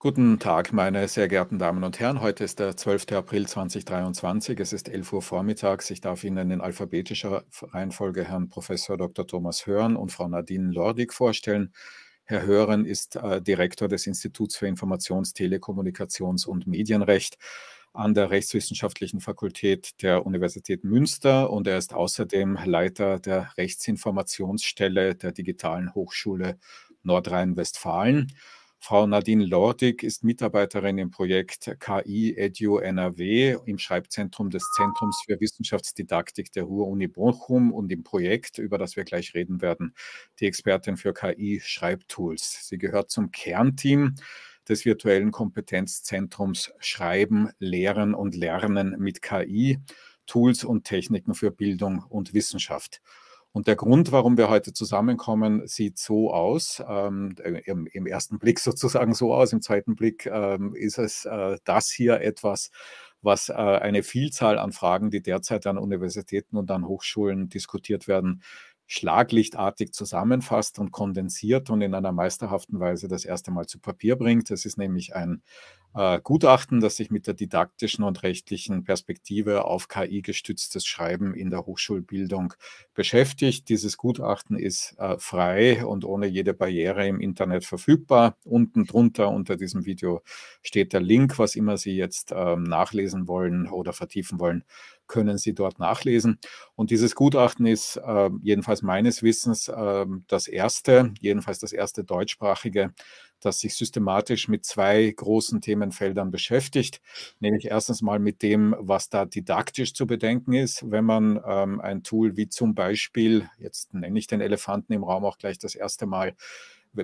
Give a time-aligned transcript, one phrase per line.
[0.00, 2.20] Guten Tag, meine sehr geehrten Damen und Herren.
[2.20, 3.10] Heute ist der 12.
[3.14, 4.60] April 2023.
[4.60, 5.90] Es ist 11 Uhr vormittags.
[5.90, 9.26] Ich darf Ihnen in alphabetischer Reihenfolge Herrn Professor Dr.
[9.26, 11.72] Thomas Hörn und Frau Nadine Lordig vorstellen.
[12.22, 17.36] Herr Hören ist äh, Direktor des Instituts für Informations-, Telekommunikations- und Medienrecht
[17.92, 25.32] an der Rechtswissenschaftlichen Fakultät der Universität Münster und er ist außerdem Leiter der Rechtsinformationsstelle der
[25.32, 26.60] Digitalen Hochschule
[27.02, 28.32] Nordrhein-Westfalen.
[28.80, 35.38] Frau Nadine Lordig ist Mitarbeiterin im Projekt KI Edu NRW im Schreibzentrum des Zentrums für
[35.40, 39.94] Wissenschaftsdidaktik der Ruhr-Uni Bochum und im Projekt, über das wir gleich reden werden,
[40.38, 42.68] die Expertin für KI-Schreibtools.
[42.68, 44.14] Sie gehört zum Kernteam
[44.68, 49.80] des virtuellen Kompetenzzentrums Schreiben, Lehren und Lernen mit KI,
[50.26, 53.02] Tools und Techniken für Bildung und Wissenschaft.
[53.58, 58.60] Und der Grund, warum wir heute zusammenkommen, sieht so aus, ähm, im, im, ersten Blick
[58.60, 62.70] sozusagen so aus, im zweiten Blick ähm, ist es äh, das hier etwas,
[63.20, 68.44] was äh, eine Vielzahl an Fragen, die derzeit an Universitäten und an Hochschulen diskutiert werden,
[68.88, 74.50] schlaglichtartig zusammenfasst und kondensiert und in einer meisterhaften Weise das erste Mal zu Papier bringt.
[74.50, 75.42] Das ist nämlich ein
[75.94, 81.66] äh, Gutachten, das sich mit der didaktischen und rechtlichen Perspektive auf KI-gestütztes Schreiben in der
[81.66, 82.54] Hochschulbildung
[82.94, 83.68] beschäftigt.
[83.68, 88.36] Dieses Gutachten ist äh, frei und ohne jede Barriere im Internet verfügbar.
[88.44, 90.22] Unten drunter unter diesem Video
[90.62, 94.64] steht der Link, was immer Sie jetzt äh, nachlesen wollen oder vertiefen wollen
[95.08, 96.38] können Sie dort nachlesen.
[96.76, 102.92] Und dieses Gutachten ist äh, jedenfalls meines Wissens äh, das erste, jedenfalls das erste deutschsprachige
[103.40, 107.00] das sich systematisch mit zwei großen Themenfeldern beschäftigt,
[107.40, 112.02] nämlich erstens mal mit dem, was da didaktisch zu bedenken ist, wenn man ähm, ein
[112.02, 116.06] Tool wie zum Beispiel, jetzt nenne ich den Elefanten im Raum auch gleich das erste
[116.06, 116.34] Mal,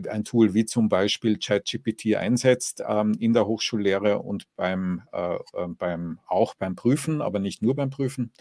[0.08, 5.68] ein Tool wie zum Beispiel ChatGPT einsetzt ähm, in der Hochschullehre und beim, äh, äh
[5.68, 8.32] beim, auch beim Prüfen, aber nicht nur beim Prüfen.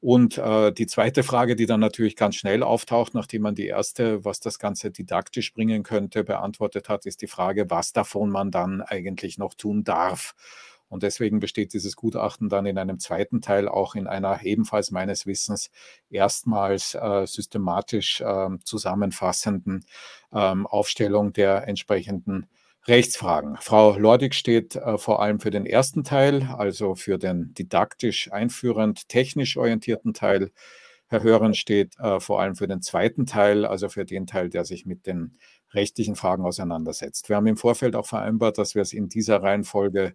[0.00, 4.22] Und äh, die zweite Frage, die dann natürlich ganz schnell auftaucht, nachdem man die erste,
[4.22, 8.82] was das Ganze didaktisch bringen könnte, beantwortet hat, ist die Frage, was davon man dann
[8.82, 10.34] eigentlich noch tun darf.
[10.94, 15.26] Und deswegen besteht dieses Gutachten dann in einem zweiten Teil auch in einer ebenfalls meines
[15.26, 15.72] Wissens
[16.08, 19.84] erstmals äh, systematisch äh, zusammenfassenden
[20.32, 22.46] ähm, Aufstellung der entsprechenden
[22.86, 23.56] Rechtsfragen.
[23.60, 29.08] Frau Lordig steht äh, vor allem für den ersten Teil, also für den didaktisch einführend,
[29.08, 30.52] technisch orientierten Teil.
[31.08, 34.64] Herr Hören steht äh, vor allem für den zweiten Teil, also für den Teil, der
[34.64, 35.38] sich mit den
[35.72, 37.28] rechtlichen Fragen auseinandersetzt.
[37.28, 40.14] Wir haben im Vorfeld auch vereinbart, dass wir es in dieser Reihenfolge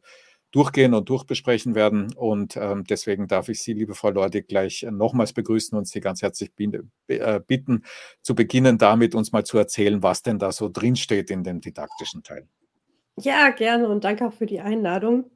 [0.52, 2.14] durchgehen und durchbesprechen werden.
[2.16, 6.22] Und ähm, deswegen darf ich Sie, liebe Frau Lordig, gleich nochmals begrüßen und Sie ganz
[6.22, 6.52] herzlich
[7.08, 7.84] äh, bitten,
[8.22, 12.24] zu beginnen damit uns mal zu erzählen, was denn da so drinsteht in dem didaktischen
[12.24, 12.48] Teil.
[13.18, 15.30] Ja, gerne und danke auch für die Einladung.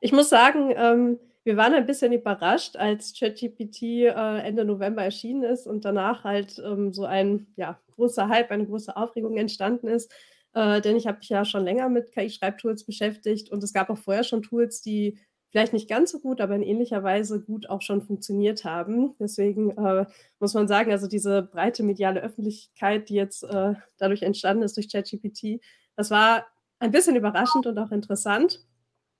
[0.00, 5.42] Ich muss sagen, ähm, wir waren ein bisschen überrascht, als ChatGPT äh, Ende November erschienen
[5.42, 10.10] ist und danach halt ähm, so ein ja, großer Hype, eine große Aufregung entstanden ist.
[10.54, 13.98] Äh, denn ich habe mich ja schon länger mit KI-Schreibtools beschäftigt und es gab auch
[13.98, 15.18] vorher schon Tools, die
[15.50, 19.14] vielleicht nicht ganz so gut, aber in ähnlicher Weise gut auch schon funktioniert haben.
[19.18, 20.06] Deswegen äh,
[20.38, 24.90] muss man sagen, also diese breite mediale Öffentlichkeit, die jetzt äh, dadurch entstanden ist durch
[24.90, 25.60] ChatGPT,
[25.96, 26.46] das war
[26.78, 28.64] ein bisschen überraschend und auch interessant.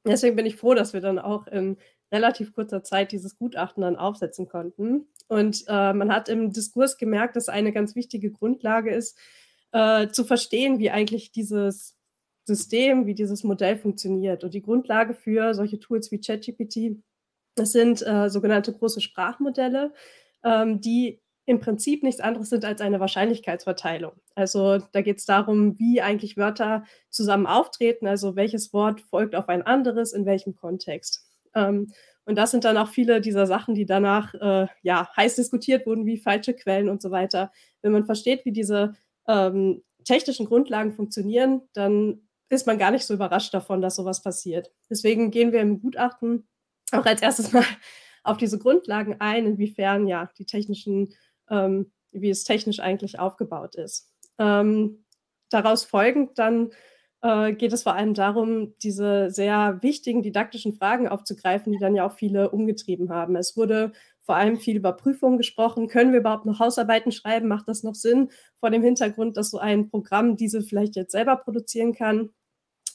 [0.07, 1.77] Deswegen bin ich froh, dass wir dann auch in
[2.13, 5.09] relativ kurzer Zeit dieses Gutachten dann aufsetzen konnten.
[5.29, 9.19] Und äh, man hat im Diskurs gemerkt, dass eine ganz wichtige Grundlage ist,
[9.73, 11.97] äh, zu verstehen, wie eigentlich dieses
[12.45, 14.45] System, wie dieses Modell funktioniert.
[14.45, 17.03] Und die Grundlage für solche Tools wie ChatGPT,
[17.55, 19.93] das sind äh, sogenannte große Sprachmodelle,
[20.45, 24.13] ähm, die im Prinzip nichts anderes sind als eine Wahrscheinlichkeitsverteilung.
[24.35, 29.49] Also da geht es darum, wie eigentlich Wörter zusammen auftreten, also welches Wort folgt auf
[29.49, 31.27] ein anderes, in welchem Kontext.
[31.55, 31.93] Ähm,
[32.25, 36.07] und das sind dann auch viele dieser Sachen, die danach äh, ja, heiß diskutiert wurden,
[36.07, 37.51] wie falsche Quellen und so weiter.
[37.83, 38.95] Wenn man versteht, wie diese
[39.29, 44.73] ähm, technischen Grundlagen funktionieren, dann ist man gar nicht so überrascht davon, dass sowas passiert.
[44.89, 46.49] Deswegen gehen wir im Gutachten
[46.93, 47.65] auch als erstes mal
[48.25, 51.15] auf diese Grundlagen ein, inwiefern ja die technischen
[51.51, 54.11] ähm, wie es technisch eigentlich aufgebaut ist.
[54.39, 55.05] Ähm,
[55.51, 56.71] daraus folgend dann
[57.23, 62.07] äh, geht es vor allem darum, diese sehr wichtigen didaktischen Fragen aufzugreifen, die dann ja
[62.07, 63.37] auch viele umgetrieben haben.
[63.37, 65.89] Es wurde vor allem viel über Prüfungen gesprochen.
[65.89, 67.49] Können wir überhaupt noch Hausarbeiten schreiben?
[67.49, 71.37] Macht das noch Sinn vor dem Hintergrund, dass so ein Programm diese vielleicht jetzt selber
[71.37, 72.31] produzieren kann?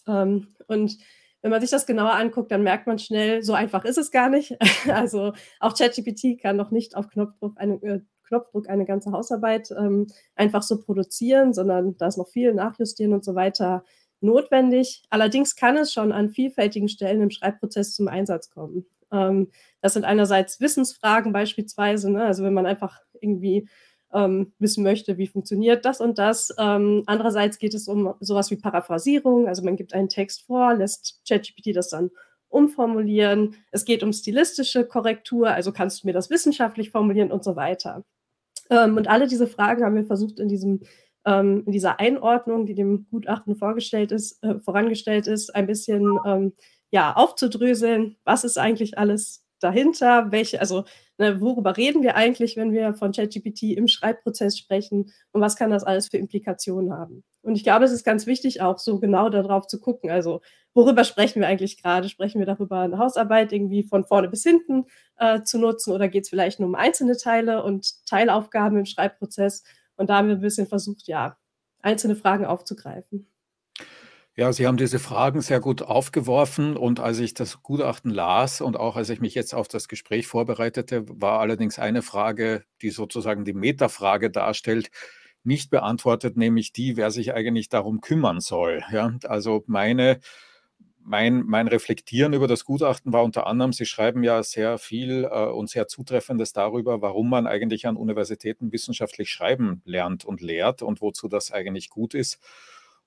[0.07, 0.98] Ähm, und
[1.42, 4.30] wenn man sich das genauer anguckt, dann merkt man schnell, so einfach ist es gar
[4.30, 4.57] nicht.
[4.92, 10.07] Also auch ChatGPT kann noch nicht auf Knopfdruck eine, äh, Knopfdruck eine ganze Hausarbeit ähm,
[10.36, 13.83] einfach so produzieren, sondern da ist noch viel nachjustieren und so weiter
[14.21, 15.04] notwendig.
[15.10, 18.86] Allerdings kann es schon an vielfältigen Stellen im Schreibprozess zum Einsatz kommen.
[19.16, 19.52] Ähm,
[19.82, 22.26] das sind einerseits Wissensfragen beispielsweise, ne?
[22.26, 23.68] also wenn man einfach irgendwie
[24.14, 26.54] ähm, wissen möchte, wie funktioniert das und das.
[26.60, 31.22] Ähm, andererseits geht es um sowas wie Paraphrasierung, also man gibt einen Text vor, lässt
[31.28, 32.12] ChatGPT das dann
[32.50, 33.56] umformulieren.
[33.72, 38.04] Es geht um stilistische Korrektur, also kannst du mir das wissenschaftlich formulieren und so weiter.
[38.70, 40.82] Ähm, und alle diese Fragen haben wir versucht in diesem
[41.26, 46.54] ähm, in dieser Einordnung, die dem Gutachten vorgestellt ist, äh, vorangestellt ist, ein bisschen ähm,
[46.95, 50.86] ja, aufzudröseln, was ist eigentlich alles dahinter, welche, also
[51.18, 55.71] ne, worüber reden wir eigentlich, wenn wir von ChatGPT im Schreibprozess sprechen und was kann
[55.71, 57.25] das alles für Implikationen haben.
[57.42, 60.09] Und ich glaube, es ist ganz wichtig, auch so genau darauf zu gucken.
[60.09, 60.39] Also,
[60.74, 62.07] worüber sprechen wir eigentlich gerade?
[62.07, 64.86] Sprechen wir darüber, eine Hausarbeit irgendwie von vorne bis hinten
[65.18, 69.63] äh, zu nutzen oder geht es vielleicht nur um einzelne Teile und Teilaufgaben im Schreibprozess?
[69.97, 71.36] Und da haben wir ein bisschen versucht, ja,
[71.81, 73.27] einzelne Fragen aufzugreifen.
[74.38, 78.76] Ja, Sie haben diese Fragen sehr gut aufgeworfen und als ich das Gutachten las und
[78.78, 83.46] auch als ich mich jetzt auf das Gespräch vorbereitete, war allerdings eine Frage, die sozusagen
[83.46, 84.92] die Metafrage darstellt,
[85.44, 88.84] nicht beantwortet, nämlich die, wer sich eigentlich darum kümmern soll.
[88.92, 90.20] Ja, also meine,
[91.02, 95.46] mein, mein Reflektieren über das Gutachten war unter anderem, Sie schreiben ja sehr viel äh,
[95.48, 101.02] und sehr Zutreffendes darüber, warum man eigentlich an Universitäten wissenschaftlich schreiben lernt und lehrt und
[101.02, 102.40] wozu das eigentlich gut ist.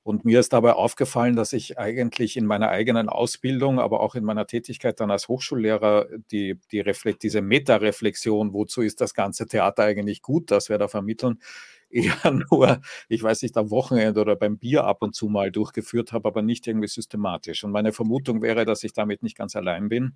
[0.08, 4.24] Und mir ist dabei aufgefallen, dass ich eigentlich in meiner eigenen Ausbildung, aber auch in
[4.24, 9.82] meiner Tätigkeit dann als Hochschullehrer die, die Reflekt, diese Metareflexion, wozu ist das ganze Theater
[9.82, 11.40] eigentlich gut, das wir da vermitteln,
[11.90, 12.14] eher
[12.50, 16.28] nur, ich weiß nicht, am Wochenende oder beim Bier ab und zu mal durchgeführt habe,
[16.28, 17.64] aber nicht irgendwie systematisch.
[17.64, 20.14] Und meine Vermutung wäre, dass ich damit nicht ganz allein bin.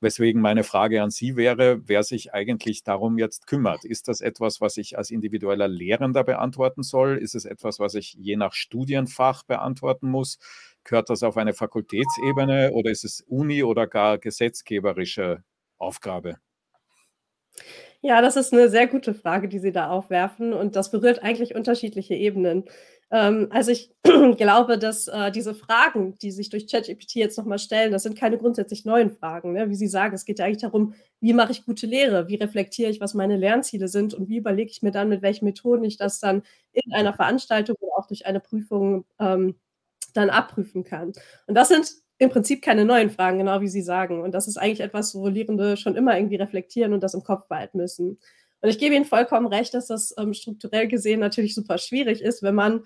[0.00, 3.84] Weswegen meine Frage an Sie wäre, wer sich eigentlich darum jetzt kümmert.
[3.84, 7.16] Ist das etwas, was ich als individueller Lehrender beantworten soll?
[7.18, 10.38] Ist es etwas, was ich je nach Studienfach beantworten muss?
[10.84, 15.42] Gehört das auf eine Fakultätsebene oder ist es Uni oder gar gesetzgeberische
[15.78, 16.36] Aufgabe?
[18.02, 21.54] Ja, das ist eine sehr gute Frage, die Sie da aufwerfen und das berührt eigentlich
[21.54, 22.64] unterschiedliche Ebenen.
[23.10, 23.90] Ähm, also, ich
[24.36, 28.18] glaube, dass, äh, diese Fragen, die sich durch ChatGPT jetzt noch mal stellen, das sind
[28.18, 29.70] keine grundsätzlich neuen Fragen, ne?
[29.70, 32.28] Wie Sie sagen, es geht ja eigentlich darum: Wie mache ich gute Lehre?
[32.28, 34.12] Wie reflektiere ich, was meine Lernziele sind?
[34.14, 36.42] Und wie überlege ich mir dann, mit welchen Methoden ich das dann
[36.72, 39.54] in einer Veranstaltung oder auch durch eine Prüfung, ähm,
[40.14, 41.12] dann abprüfen kann.
[41.46, 44.22] Und das sind im Prinzip keine neuen Fragen, genau wie Sie sagen.
[44.22, 47.46] Und das ist eigentlich etwas, wo Lehrende schon immer irgendwie reflektieren und das im Kopf
[47.48, 48.18] behalten müssen.
[48.60, 52.42] Und ich gebe Ihnen vollkommen recht, dass das ähm, strukturell gesehen natürlich super schwierig ist,
[52.42, 52.84] wenn man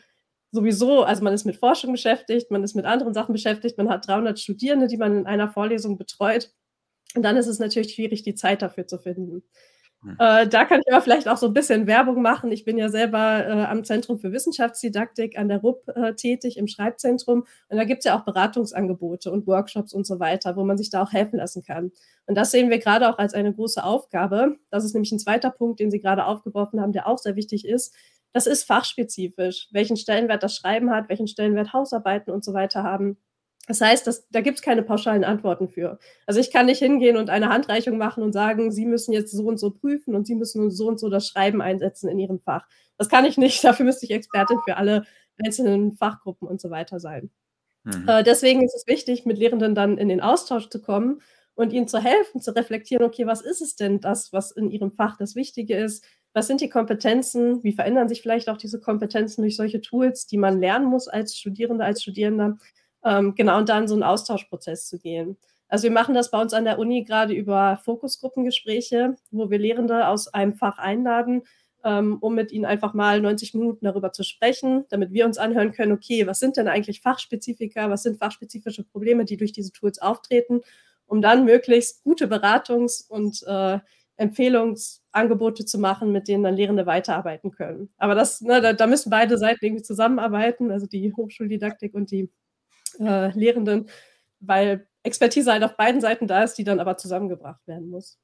[0.52, 4.06] sowieso, also man ist mit Forschung beschäftigt, man ist mit anderen Sachen beschäftigt, man hat
[4.06, 6.52] 300 Studierende, die man in einer Vorlesung betreut.
[7.14, 9.42] Und dann ist es natürlich schwierig, die Zeit dafür zu finden.
[10.02, 10.16] Hm.
[10.18, 12.50] Äh, da kann ich aber vielleicht auch so ein bisschen Werbung machen.
[12.52, 16.68] Ich bin ja selber äh, am Zentrum für Wissenschaftsdidaktik an der RUP äh, tätig, im
[16.68, 17.44] Schreibzentrum.
[17.68, 20.90] Und da gibt es ja auch Beratungsangebote und Workshops und so weiter, wo man sich
[20.90, 21.92] da auch helfen lassen kann.
[22.26, 24.56] Und das sehen wir gerade auch als eine große Aufgabe.
[24.70, 27.66] Das ist nämlich ein zweiter Punkt, den Sie gerade aufgeworfen haben, der auch sehr wichtig
[27.66, 27.94] ist.
[28.32, 33.18] Das ist fachspezifisch, welchen Stellenwert das Schreiben hat, welchen Stellenwert Hausarbeiten und so weiter haben.
[33.66, 35.98] Das heißt, das, da gibt es keine pauschalen Antworten für.
[36.26, 39.44] Also ich kann nicht hingehen und eine Handreichung machen und sagen, Sie müssen jetzt so
[39.44, 42.66] und so prüfen und Sie müssen so und so das Schreiben einsetzen in Ihrem Fach.
[42.98, 43.62] Das kann ich nicht.
[43.64, 45.04] Dafür müsste ich Expertin für alle
[45.42, 47.30] einzelnen Fachgruppen und so weiter sein.
[47.84, 48.08] Mhm.
[48.08, 51.22] Äh, deswegen ist es wichtig, mit Lehrenden dann in den Austausch zu kommen
[51.54, 54.92] und ihnen zu helfen, zu reflektieren, okay, was ist es denn das, was in ihrem
[54.92, 56.04] Fach das Wichtige ist?
[56.32, 57.62] Was sind die Kompetenzen?
[57.64, 61.36] Wie verändern sich vielleicht auch diese Kompetenzen durch solche Tools, die man lernen muss als
[61.36, 62.58] Studierende, als Studierender?
[63.04, 65.36] Ähm, genau, und dann so einen Austauschprozess zu gehen.
[65.68, 70.08] Also wir machen das bei uns an der Uni gerade über Fokusgruppengespräche, wo wir Lehrende
[70.08, 71.42] aus einem Fach einladen,
[71.84, 75.72] ähm, um mit ihnen einfach mal 90 Minuten darüber zu sprechen, damit wir uns anhören
[75.72, 80.00] können, okay, was sind denn eigentlich Fachspezifika, was sind fachspezifische Probleme, die durch diese Tools
[80.00, 80.60] auftreten,
[81.06, 83.78] um dann möglichst gute Beratungs- und äh,
[84.16, 87.88] Empfehlungsangebote zu machen, mit denen dann Lehrende weiterarbeiten können.
[87.96, 92.28] Aber das, ne, da, da müssen beide Seiten irgendwie zusammenarbeiten, also die Hochschuldidaktik und die
[92.98, 93.88] äh, Lehrenden,
[94.40, 98.18] weil Expertise halt auf beiden Seiten da ist, die dann aber zusammengebracht werden muss.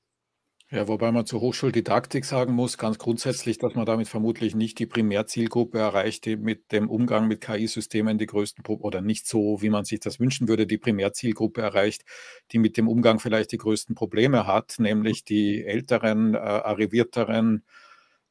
[0.69, 4.87] Ja, wobei man zur Hochschuldidaktik sagen muss, ganz grundsätzlich, dass man damit vermutlich nicht die
[4.87, 9.71] Primärzielgruppe erreicht, die mit dem Umgang mit KI-Systemen die größten Pro oder nicht so, wie
[9.71, 12.05] man sich das wünschen würde, die Primärzielgruppe erreicht,
[12.51, 17.65] die mit dem Umgang vielleicht die größten Probleme hat, nämlich die älteren, äh, arrivierteren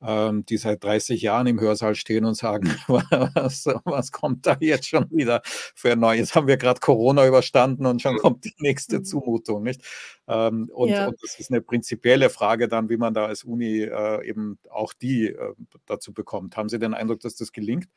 [0.05, 4.87] ähm, die seit 30 Jahren im Hörsaal stehen und sagen, was, was kommt da jetzt
[4.87, 6.35] schon wieder für ein neues?
[6.35, 9.05] Haben wir gerade Corona überstanden und schon kommt die nächste mhm.
[9.05, 9.81] Zumutung, nicht?
[10.27, 11.07] Ähm, und, ja.
[11.07, 14.93] und, das ist eine prinzipielle Frage dann, wie man da als Uni äh, eben auch
[14.93, 15.53] die äh,
[15.85, 16.57] dazu bekommt.
[16.57, 17.87] Haben Sie den Eindruck, dass das gelingt?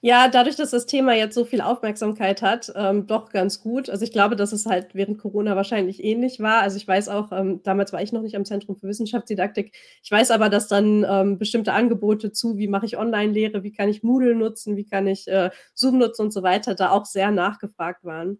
[0.00, 3.88] Ja, dadurch, dass das Thema jetzt so viel Aufmerksamkeit hat, ähm, doch ganz gut.
[3.88, 6.60] Also, ich glaube, dass es halt während Corona wahrscheinlich ähnlich war.
[6.62, 9.72] Also, ich weiß auch, ähm, damals war ich noch nicht am Zentrum für Wissenschaftsdidaktik.
[10.02, 13.88] Ich weiß aber, dass dann, ähm, bestimmte Angebote zu, wie mache ich Online-Lehre, wie kann
[13.88, 17.30] ich Moodle nutzen, wie kann ich, äh, Zoom nutzen und so weiter, da auch sehr
[17.30, 18.38] nachgefragt waren.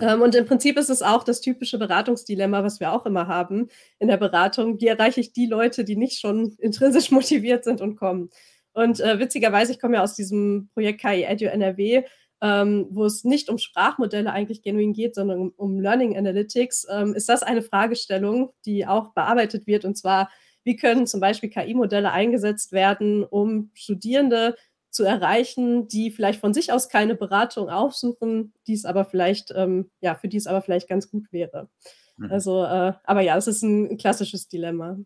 [0.00, 3.68] Ähm, und im Prinzip ist es auch das typische Beratungsdilemma, was wir auch immer haben
[3.98, 4.80] in der Beratung.
[4.80, 8.30] Wie erreiche ich die Leute, die nicht schon intrinsisch motiviert sind und kommen?
[8.72, 12.04] Und äh, witzigerweise, ich komme ja aus diesem Projekt KI Edu NRW,
[12.40, 17.14] ähm, wo es nicht um Sprachmodelle eigentlich genuin geht, sondern um, um Learning Analytics, ähm,
[17.14, 19.84] ist das eine Fragestellung, die auch bearbeitet wird.
[19.84, 20.30] Und zwar,
[20.64, 24.56] wie können zum Beispiel KI-Modelle eingesetzt werden, um Studierende
[24.90, 29.90] zu erreichen, die vielleicht von sich aus keine Beratung aufsuchen, die es aber vielleicht, ähm,
[30.00, 31.68] ja, für die es aber vielleicht ganz gut wäre.
[32.16, 32.30] Mhm.
[32.30, 34.98] Also, äh, aber ja, es ist ein klassisches Dilemma.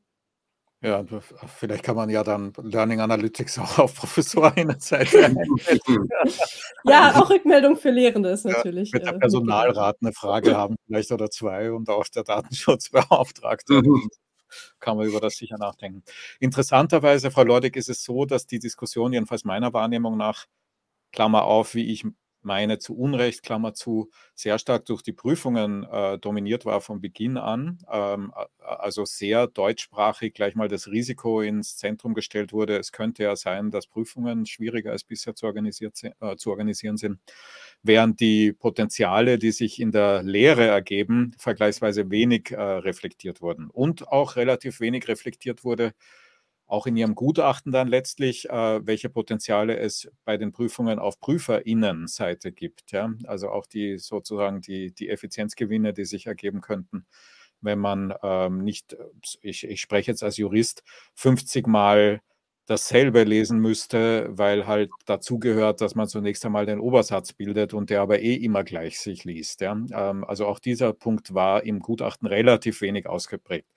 [0.83, 1.05] Ja,
[1.57, 5.35] vielleicht kann man ja dann Learning Analytics auch auf Professorinnenseite
[6.85, 8.91] Ja, auch Rückmeldung für Lehrende ist natürlich.
[8.93, 13.83] Ja, mit der äh, Personalrat eine Frage haben vielleicht oder zwei und auch der Datenschutzbeauftragte.
[13.83, 14.09] Mhm.
[14.79, 16.05] Kann man über das sicher nachdenken.
[16.39, 20.47] Interessanterweise, Frau Lordig, ist es so, dass die Diskussion, jedenfalls meiner Wahrnehmung nach,
[21.13, 22.05] Klammer auf, wie ich
[22.47, 27.37] meine zu Unrecht, Klammer zu, sehr stark durch die Prüfungen äh, dominiert war von Beginn
[27.37, 27.79] an.
[27.93, 32.79] Ähm, also sehr deutschsprachig gleich mal das Risiko ins Zentrum gestellt wurde.
[32.79, 37.19] Es könnte ja sein, dass Prüfungen schwieriger als bisher zu, äh, zu organisieren sind,
[37.83, 43.69] während die Potenziale, die sich in der Lehre ergeben, vergleichsweise wenig äh, reflektiert wurden.
[43.71, 45.93] Und auch relativ wenig reflektiert wurde,
[46.67, 52.53] auch in Ihrem Gutachten dann letztlich, äh, welche Potenziale es bei den Prüfungen auf Prüferinnenseite
[52.53, 52.93] gibt.
[52.93, 53.13] Ja?
[53.25, 57.07] Also auch die sozusagen die, die Effizienzgewinne, die sich ergeben könnten,
[57.61, 58.97] wenn man ähm, nicht,
[59.41, 60.83] ich, ich spreche jetzt als Jurist,
[61.15, 62.21] 50 Mal
[62.67, 67.91] dasselbe lesen müsste, weil halt dazu gehört, dass man zunächst einmal den Obersatz bildet und
[67.91, 69.61] der aber eh immer gleich sich liest.
[69.61, 69.73] Ja?
[69.93, 73.69] Ähm, also auch dieser Punkt war im Gutachten relativ wenig ausgeprägt.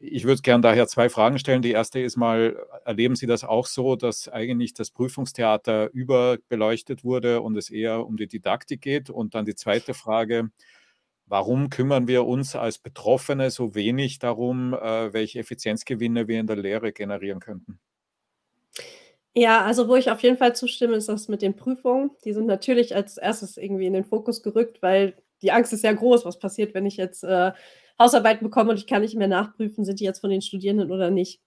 [0.00, 1.62] Ich würde gerne daher zwei Fragen stellen.
[1.62, 7.40] Die erste ist mal, erleben Sie das auch so, dass eigentlich das Prüfungstheater überbeleuchtet wurde
[7.40, 9.10] und es eher um die Didaktik geht?
[9.10, 10.50] Und dann die zweite Frage,
[11.26, 16.56] warum kümmern wir uns als Betroffene so wenig darum, äh, welche Effizienzgewinne wir in der
[16.56, 17.78] Lehre generieren könnten?
[19.34, 22.10] Ja, also wo ich auf jeden Fall zustimme, ist das mit den Prüfungen.
[22.24, 25.92] Die sind natürlich als erstes irgendwie in den Fokus gerückt, weil die Angst ist ja
[25.92, 27.52] groß, was passiert, wenn ich jetzt äh,
[27.98, 31.10] Hausarbeiten bekomme und ich kann nicht mehr nachprüfen, sind die jetzt von den Studierenden oder
[31.10, 31.40] nicht.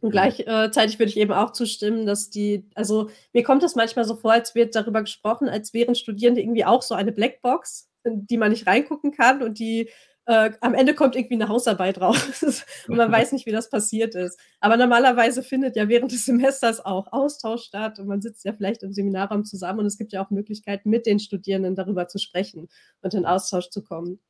[0.00, 4.16] Und gleichzeitig würde ich eben auch zustimmen, dass die, also mir kommt es manchmal so
[4.16, 8.36] vor, als wird darüber gesprochen, als wären Studierende irgendwie auch so eine Blackbox, in die
[8.36, 9.88] man nicht reingucken kann und die
[10.26, 14.14] äh, am Ende kommt irgendwie eine Hausarbeit raus und man weiß nicht, wie das passiert
[14.14, 14.38] ist.
[14.60, 18.82] Aber normalerweise findet ja während des Semesters auch Austausch statt und man sitzt ja vielleicht
[18.82, 22.68] im Seminarraum zusammen und es gibt ja auch Möglichkeiten, mit den Studierenden darüber zu sprechen
[23.02, 24.20] und in Austausch zu kommen.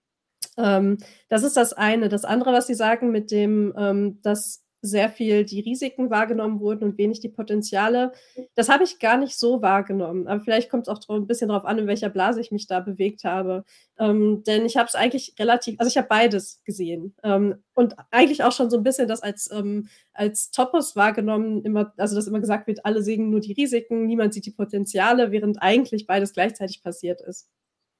[0.57, 0.99] Ähm,
[1.29, 2.09] das ist das eine.
[2.09, 6.85] Das andere, was Sie sagen mit dem, ähm, dass sehr viel die Risiken wahrgenommen wurden
[6.85, 8.13] und wenig die Potenziale,
[8.55, 10.29] das habe ich gar nicht so wahrgenommen.
[10.29, 12.81] Aber vielleicht kommt es auch ein bisschen darauf an, in welcher Blase ich mich da
[12.81, 13.65] bewegt habe.
[13.99, 17.15] Ähm, denn ich habe es eigentlich relativ, also ich habe beides gesehen.
[17.23, 21.93] Ähm, und eigentlich auch schon so ein bisschen das als, ähm, als Topos wahrgenommen, immer,
[21.97, 25.63] also dass immer gesagt wird, alle sehen nur die Risiken, niemand sieht die Potenziale, während
[25.63, 27.49] eigentlich beides gleichzeitig passiert ist.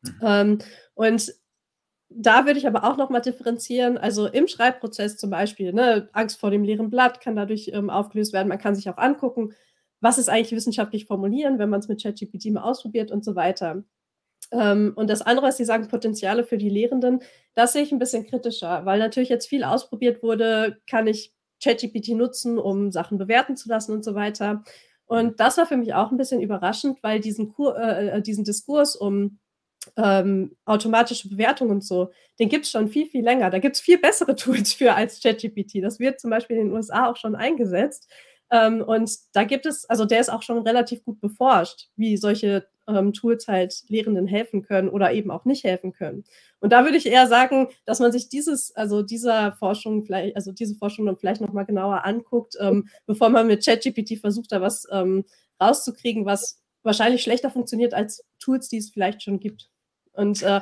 [0.03, 0.13] Mhm.
[0.23, 0.59] Ähm,
[0.95, 1.35] und
[2.09, 3.99] da würde ich aber auch noch mal differenzieren.
[3.99, 8.33] Also im Schreibprozess zum Beispiel, ne, Angst vor dem leeren Blatt kann dadurch ähm, aufgelöst
[8.33, 8.49] werden.
[8.49, 9.53] Man kann sich auch angucken,
[10.01, 13.85] was ist eigentlich wissenschaftlich formulieren, wenn man es mit ChatGPT mal ausprobiert und so weiter.
[14.53, 17.21] Ähm, und das andere, was Sie sagen, Potenziale für die Lehrenden,
[17.55, 22.11] das sehe ich ein bisschen kritischer, weil natürlich jetzt viel ausprobiert wurde, kann ich ChatGPT
[22.11, 24.63] nutzen, um Sachen bewerten zu lassen und so weiter.
[25.07, 28.45] Und das war für mich auch ein bisschen überraschend, weil diesen, Kur äh, äh diesen
[28.45, 29.39] Diskurs um
[29.97, 33.51] ähm, automatische Bewertung und so, den gibt es schon viel, viel länger.
[33.51, 35.83] Da gibt es viel bessere Tools für als ChatGPT.
[35.83, 38.09] Das wird zum Beispiel in den USA auch schon eingesetzt.
[38.51, 42.67] Ähm, und da gibt es, also der ist auch schon relativ gut beforscht, wie solche
[42.87, 46.25] ähm, Tools halt Lehrenden helfen können oder eben auch nicht helfen können.
[46.61, 50.53] Und da würde ich eher sagen, dass man sich dieses, also dieser Forschung vielleicht, also
[50.53, 54.87] diese Forschung dann vielleicht nochmal genauer anguckt, ähm, bevor man mit ChatGPT versucht, da was
[54.91, 55.25] ähm,
[55.61, 59.71] rauszukriegen, was wahrscheinlich schlechter funktioniert als Tools, die es vielleicht schon gibt.
[60.15, 60.61] Und äh,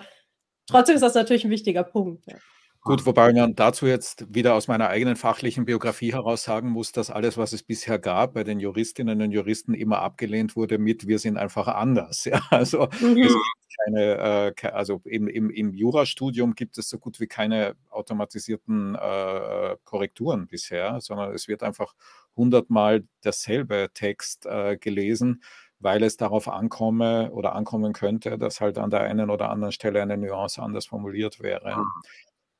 [0.66, 2.26] trotzdem ist das natürlich ein wichtiger Punkt.
[2.26, 2.36] Ja.
[2.84, 7.10] Gut, wobei man dazu jetzt wieder aus meiner eigenen fachlichen Biografie heraus sagen muss, dass
[7.10, 11.20] alles, was es bisher gab, bei den Juristinnen und Juristen immer abgelehnt wurde mit, wir
[11.20, 12.24] sind einfach anders.
[12.32, 13.18] Ja, also mhm.
[13.18, 17.76] es gibt keine, äh, also im, im, im Jurastudium gibt es so gut wie keine
[17.90, 21.94] automatisierten äh, Korrekturen bisher, sondern es wird einfach
[22.34, 25.42] hundertmal derselbe Text äh, gelesen
[25.82, 30.00] weil es darauf ankomme oder ankommen könnte, dass halt an der einen oder anderen Stelle
[30.02, 31.76] eine Nuance anders formuliert wäre.
[31.76, 31.86] Mhm.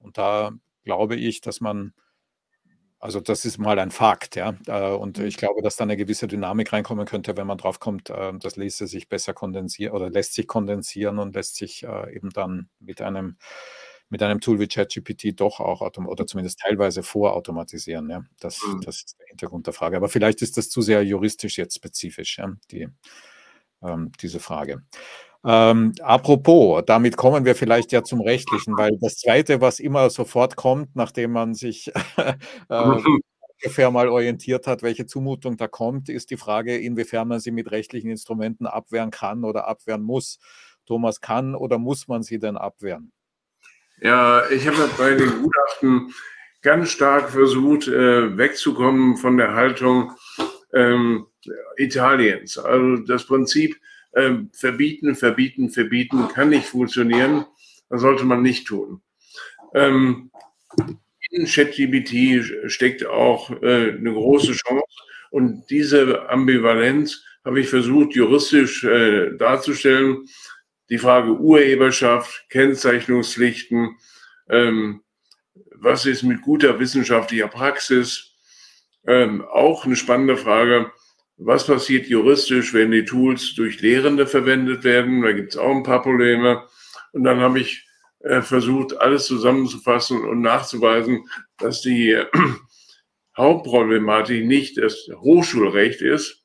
[0.01, 0.53] Und da
[0.85, 1.95] glaube ich, dass man
[3.03, 4.55] also das ist mal ein Fakt, ja.
[4.69, 5.25] Äh, und mhm.
[5.25, 8.55] ich glaube, dass da eine gewisse Dynamik reinkommen könnte, wenn man drauf kommt, äh, das
[8.55, 13.03] ließe sich besser kondensieren oder lässt sich kondensieren und lässt sich äh, eben dann mit
[13.03, 13.39] einem,
[14.13, 18.11] mit einem Tool wie ChatGPT doch auch oder zumindest teilweise vorautomatisieren.
[18.11, 18.23] Ja.
[18.41, 18.83] Das, mhm.
[18.83, 19.97] das ist der Hintergrund der Frage.
[19.97, 22.89] Aber vielleicht ist das zu sehr juristisch jetzt spezifisch, ja, die,
[23.83, 24.83] ähm, diese Frage.
[25.47, 30.57] Ähm, apropos, damit kommen wir vielleicht ja zum Rechtlichen, weil das Zweite, was immer sofort
[30.57, 31.91] kommt, nachdem man sich
[32.69, 33.03] äh,
[33.65, 37.71] ungefähr mal orientiert hat, welche Zumutung da kommt, ist die Frage, inwiefern man sie mit
[37.71, 40.39] rechtlichen Instrumenten abwehren kann oder abwehren muss.
[40.85, 43.11] Thomas, kann oder muss man sie denn abwehren?
[44.03, 46.13] Ja, ich habe bei den Gutachten
[46.61, 50.11] ganz stark versucht, äh, wegzukommen von der Haltung
[50.75, 51.27] ähm,
[51.77, 52.59] Italiens.
[52.59, 53.77] Also das Prinzip,
[54.17, 57.47] ähm, verbieten, verbieten, verbieten kann nicht funktionieren.
[57.91, 59.03] Das sollte man nicht tun.
[59.73, 60.33] Ähm,
[61.31, 64.97] in ChatGPT steckt auch äh, eine große Chance
[65.31, 70.27] und diese Ambivalenz habe ich versucht, juristisch äh, darzustellen.
[70.93, 73.97] Die Frage Urheberschaft, Kennzeichnungspflichten,
[74.51, 75.01] ähm,
[75.75, 78.35] was ist mit guter wissenschaftlicher Praxis?
[79.07, 80.93] Ähm, auch eine spannende Frage,
[81.39, 85.23] was passiert juristisch, wenn die Tools durch Lehrende verwendet werden?
[85.23, 86.63] Da gibt es auch ein paar Probleme.
[87.13, 87.89] Und dann habe ich
[88.21, 92.27] äh, versucht, alles zusammenzufassen und nachzuweisen, dass die äh,
[93.39, 96.45] Hauptproblematik nicht das Hochschulrecht ist,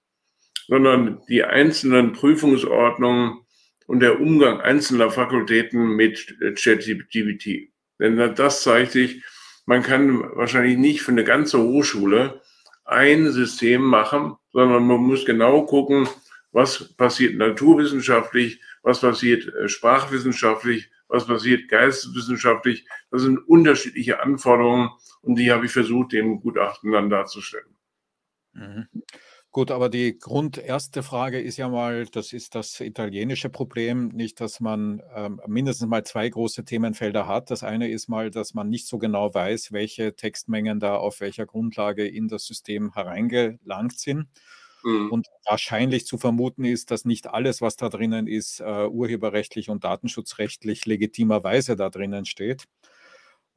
[0.70, 3.42] sondern die einzelnen Prüfungsordnungen
[3.88, 7.72] und der Umgang einzelner Fakultäten mit ChatGPT.
[8.00, 9.24] Denn das zeigt sich,
[9.66, 12.42] man kann wahrscheinlich nicht für eine ganze Hochschule
[12.86, 16.08] ein System machen, sondern man muss genau gucken,
[16.52, 22.88] was passiert naturwissenschaftlich, was passiert äh, sprachwissenschaftlich, was passiert geisteswissenschaftlich.
[23.12, 24.90] Das sind unterschiedliche Anforderungen
[25.22, 27.76] und die habe ich versucht, dem Gutachten dann darzustellen.
[28.54, 28.88] Mhm.
[29.58, 34.60] Gut, aber die grunderste Frage ist ja mal, das ist das italienische Problem, nicht, dass
[34.60, 37.50] man ähm, mindestens mal zwei große Themenfelder hat.
[37.50, 41.48] Das eine ist mal, dass man nicht so genau weiß, welche Textmengen da auf welcher
[41.48, 44.28] Grundlage in das System hereingelangt sind.
[44.84, 45.12] Mhm.
[45.12, 49.84] Und wahrscheinlich zu vermuten ist, dass nicht alles, was da drinnen ist, uh, urheberrechtlich und
[49.84, 52.68] datenschutzrechtlich legitimerweise da drinnen steht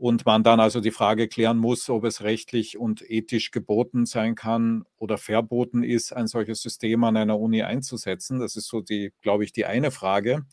[0.01, 4.35] und man dann also die Frage klären muss, ob es rechtlich und ethisch geboten sein
[4.35, 8.41] kann oder verboten ist, ein solches System an einer Uni einzusetzen.
[8.41, 10.47] Das ist so die, glaube ich, die eine Frage.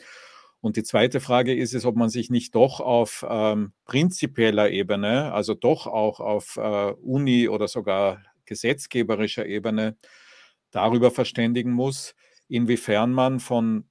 [0.59, 5.31] Und die zweite Frage ist es, ob man sich nicht doch auf ähm, prinzipieller Ebene,
[5.31, 9.95] also doch auch auf äh, Uni oder sogar gesetzgeberischer Ebene
[10.71, 12.15] darüber verständigen muss,
[12.49, 13.87] inwiefern man von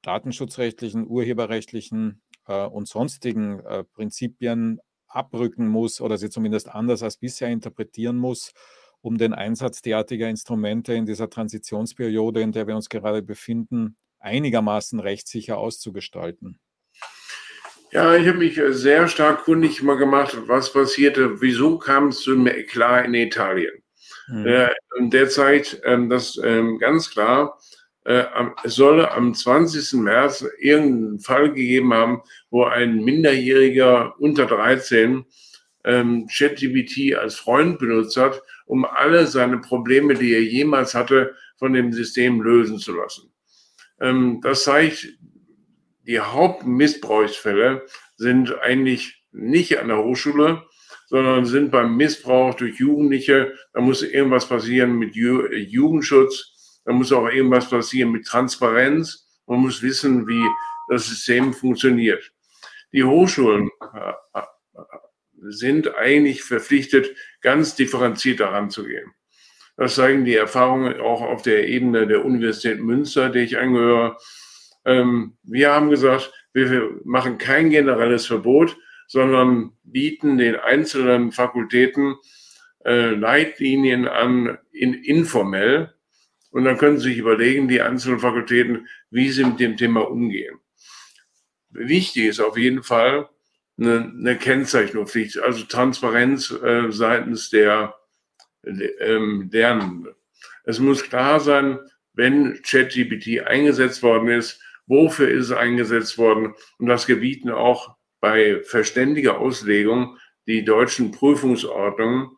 [0.00, 4.80] datenschutzrechtlichen, urheberrechtlichen äh, und sonstigen äh, Prinzipien
[5.14, 8.52] abrücken muss oder sie zumindest anders als bisher interpretieren muss,
[9.00, 15.00] um den Einsatz derartiger Instrumente in dieser Transitionsperiode, in der wir uns gerade befinden, einigermaßen
[15.00, 16.58] rechtssicher auszugestalten?
[17.92, 22.46] Ja, ich habe mich sehr stark kundig mal gemacht, was passierte, wieso kam es zum
[22.46, 23.72] Eklat in Italien.
[24.26, 24.46] Hm.
[24.46, 24.68] Äh,
[25.00, 27.58] derzeit ähm, das ähm, ganz klar
[28.04, 28.24] äh,
[28.64, 30.00] es solle am 20.
[30.00, 35.24] März irgendeinen Fall gegeben haben, wo ein Minderjähriger unter 13
[35.84, 41.72] ähm, ChatGPT als Freund benutzt hat, um alle seine Probleme, die er jemals hatte, von
[41.72, 43.32] dem System lösen zu lassen.
[44.00, 45.08] Ähm, das zeigt,
[46.06, 47.86] die Hauptmissbrauchsfälle
[48.16, 50.62] sind eigentlich nicht an der Hochschule,
[51.06, 53.54] sondern sind beim Missbrauch durch Jugendliche.
[53.72, 56.53] Da muss irgendwas passieren mit Ju Jugendschutz
[56.84, 59.28] da muss auch irgendwas passieren mit Transparenz.
[59.46, 60.44] Man muss wissen, wie
[60.88, 62.32] das System funktioniert.
[62.92, 64.42] Die Hochschulen äh, äh,
[65.48, 69.12] sind eigentlich verpflichtet, ganz differenziert daran zu gehen.
[69.76, 74.16] Das zeigen die Erfahrungen auch auf der Ebene der Universität Münster, der ich angehöre.
[74.84, 78.76] Ähm, wir haben gesagt, wir machen kein generelles Verbot,
[79.08, 82.14] sondern bieten den einzelnen Fakultäten
[82.84, 85.93] äh, Leitlinien an, in, informell,
[86.54, 90.60] und dann können Sie sich überlegen, die einzelnen Fakultäten, wie sie mit dem Thema umgehen.
[91.70, 93.28] Wichtig ist auf jeden Fall
[93.76, 97.96] eine, eine Kennzeichnungspflicht, also Transparenz äh, seitens der
[98.62, 100.14] ähm, Lernenden.
[100.62, 101.80] Es muss klar sein,
[102.12, 108.62] wenn ChatGPT eingesetzt worden ist, wofür ist es eingesetzt worden und das gebieten auch bei
[108.62, 112.30] verständiger Auslegung die deutschen Prüfungsordnungen,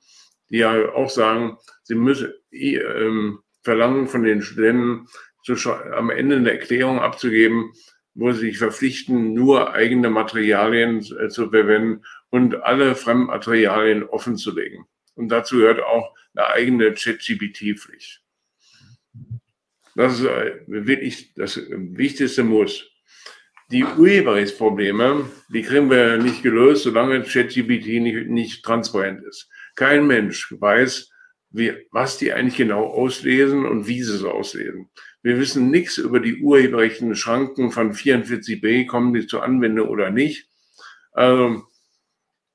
[0.49, 5.09] die ja auch sagen, sie müssen ähm, verlangen von den Studenten,
[5.93, 7.73] am Ende eine Erklärung abzugeben,
[8.15, 14.55] wo sie sich verpflichten, nur eigene Materialien äh, zu verwenden und alle Fremdmaterialien offen zu
[14.55, 14.87] legen.
[15.15, 18.23] Und dazu gehört auch eine eigene ChatGPT-Pflicht.
[19.97, 22.89] Das ist äh, wirklich das wichtigste Muss.
[23.73, 29.49] Die Urheberrechtsprobleme, die kriegen wir nicht gelöst, solange ChatGPT nicht, nicht transparent ist.
[29.75, 31.11] Kein Mensch weiß,
[31.57, 34.91] wie, was die eigentlich genau auslesen und wie sie es auslesen.
[35.23, 40.49] Wir wissen nichts über die urheberrechtlichen Schranken von 44b, kommen die zur Anwendung oder nicht.
[41.13, 41.65] Also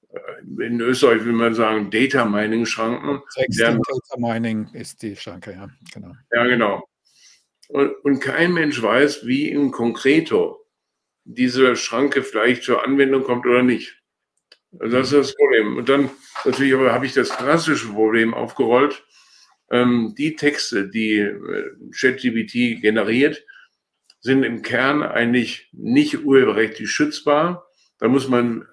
[0.09, 3.21] äh, in Österreich will man sagen Data Mining Schranken.
[3.57, 3.79] Data
[4.17, 6.13] Mining ist die Schranke, ja, genau.
[6.31, 6.87] Ja, genau.
[7.69, 10.65] Und, und kein Mensch weiß, wie im Konkreto
[11.23, 14.00] diese Schranke vielleicht zur Anwendung kommt oder nicht.
[14.79, 15.77] Also das ist das Problem.
[15.77, 16.09] Und dann
[16.45, 19.03] natürlich aber habe ich das klassische Problem aufgerollt.
[19.69, 23.43] Ähm, die Texte, die äh, ChatGPT generiert,
[24.19, 27.67] sind im Kern eigentlich nicht urheberrechtlich schützbar.
[27.97, 28.67] Da muss man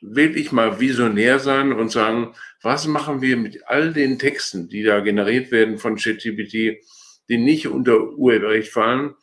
[0.00, 5.00] wirklich mal visionär sein und sagen, was machen wir mit all den Texten, die da
[5.00, 6.82] generiert werden von ChatGPT,
[7.28, 9.14] die nicht unter Urheberrecht fallen.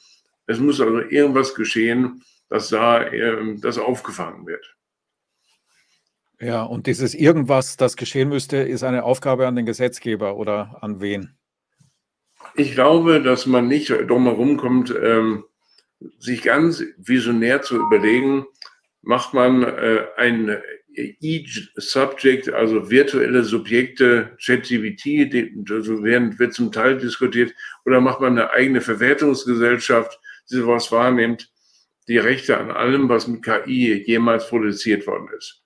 [0.48, 4.76] Es muss also irgendwas geschehen, dass da äh, das aufgefangen wird.
[6.42, 11.00] Ja, und dieses irgendwas, das geschehen müsste, ist eine Aufgabe an den Gesetzgeber oder an
[11.00, 11.38] wen?
[12.56, 15.44] Ich glaube, dass man nicht drum herum kommt, ähm,
[16.18, 18.46] sich ganz visionär zu überlegen,
[19.04, 20.58] macht man äh, ein
[20.96, 25.32] each Subject, also virtuelle Subjekte, ChatGPT,
[25.70, 27.54] also wird zum Teil diskutiert,
[27.86, 31.52] oder macht man eine eigene Verwertungsgesellschaft, die sowas wahrnimmt,
[32.08, 35.61] die Rechte an allem, was mit KI jemals produziert worden ist.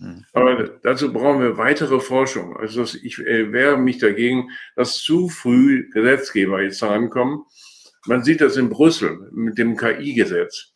[0.00, 0.24] Hm.
[0.32, 2.56] Aber dazu brauchen wir weitere Forschung.
[2.56, 7.44] Also ich äh, wehre mich dagegen, dass zu früh Gesetzgeber jetzt herankommen.
[8.06, 10.72] Man sieht das in Brüssel mit dem KI-Gesetz.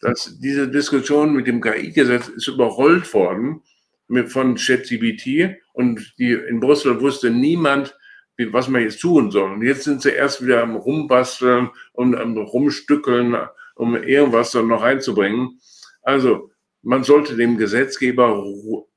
[0.00, 3.62] Das, diese Diskussion mit dem KI-Gesetz ist überrollt worden
[4.08, 7.96] mit, von ChatGPT und die, in Brüssel wusste niemand,
[8.36, 9.52] wie, was man jetzt tun soll.
[9.52, 13.36] Und jetzt sind sie erst wieder am Rumbasteln und am Rumstückeln,
[13.76, 15.60] um irgendwas dann noch reinzubringen.
[16.02, 16.49] Also,
[16.82, 18.44] man sollte dem Gesetzgeber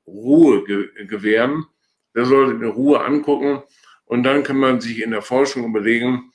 [0.08, 0.64] Ruhe
[1.08, 1.66] gewähren.
[2.16, 3.64] Der sollte in Ruhe angucken
[4.06, 6.32] und dann kann man sich in der Forschung überlegen,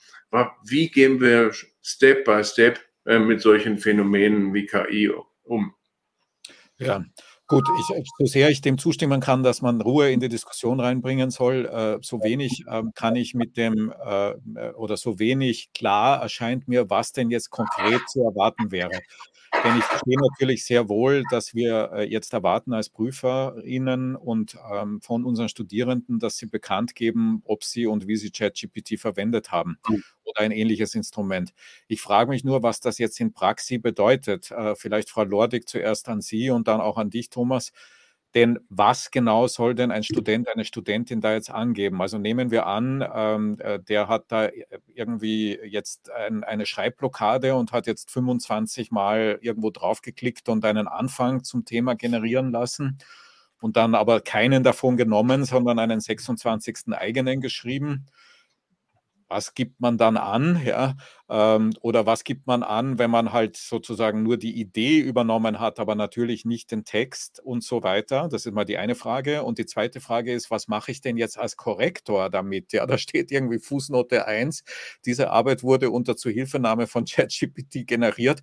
[0.65, 5.11] wie gehen wir Step by Step äh, mit solchen Phänomenen wie KI
[5.45, 5.75] um.
[6.79, 7.03] Ja,
[7.51, 11.31] Gut, ich, so sehr ich dem zustimmen kann, dass man Ruhe in die Diskussion reinbringen
[11.31, 14.35] soll, äh, so wenig äh, kann ich mit dem äh,
[14.75, 19.01] oder so wenig klar erscheint mir, was denn jetzt konkret zu erwarten wäre.
[19.65, 25.01] Denn ich verstehe natürlich sehr wohl, dass wir äh, jetzt erwarten als PrüferInnen und ähm,
[25.01, 29.79] von unseren Studierenden, dass sie bekannt geben, ob sie und wie sie ChatGPT verwendet haben
[29.89, 30.03] mhm.
[30.25, 31.53] oder ein ähnliches Instrument.
[31.87, 34.51] Ich frage mich nur, was das jetzt in Praxis bedeutet.
[34.51, 37.73] Äh, vielleicht Frau Lordig zuerst an Sie und dann auch an dich, Thomas.
[38.35, 42.03] Denn was genau soll denn ein Student, eine Studentin da jetzt angeben?
[42.03, 44.51] Also nehmen wir an, ähm, äh, der hat da
[44.87, 51.43] irgendwie jetzt ein, eine Schreibblockade und hat jetzt 25 Mal irgendwo draufgeklickt und einen Anfang
[51.43, 52.99] zum Thema generieren lassen
[53.61, 56.93] und dann aber keinen davon genommen, sondern einen 26.
[56.93, 58.07] eigenen geschrieben
[59.29, 60.97] was gibt man dann an, ja?
[61.29, 65.79] Ähm, oder was gibt man an, wenn man halt sozusagen nur die Idee übernommen hat,
[65.81, 68.29] aber natürlich nicht den Text und so weiter?
[68.29, 69.43] Das ist mal die eine Frage.
[69.45, 72.73] Und die zweite Frage ist, was mache ich denn jetzt als Korrektor damit?
[72.73, 74.65] Ja, da steht irgendwie Fußnote 1,
[75.05, 78.43] diese Arbeit wurde unter Zuhilfenahme von ChatGPT generiert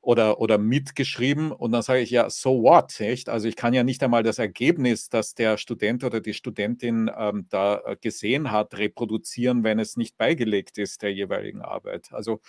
[0.00, 3.28] oder, oder mitgeschrieben und dann sage ich ja, so what, echt?
[3.28, 7.46] Also ich kann ja nicht einmal das Ergebnis, das der Student oder die Studentin ähm,
[7.50, 12.12] da äh, gesehen hat, reproduzieren, wenn es nicht beigelegt ist der jeweiligen Arbeit.
[12.12, 12.40] Also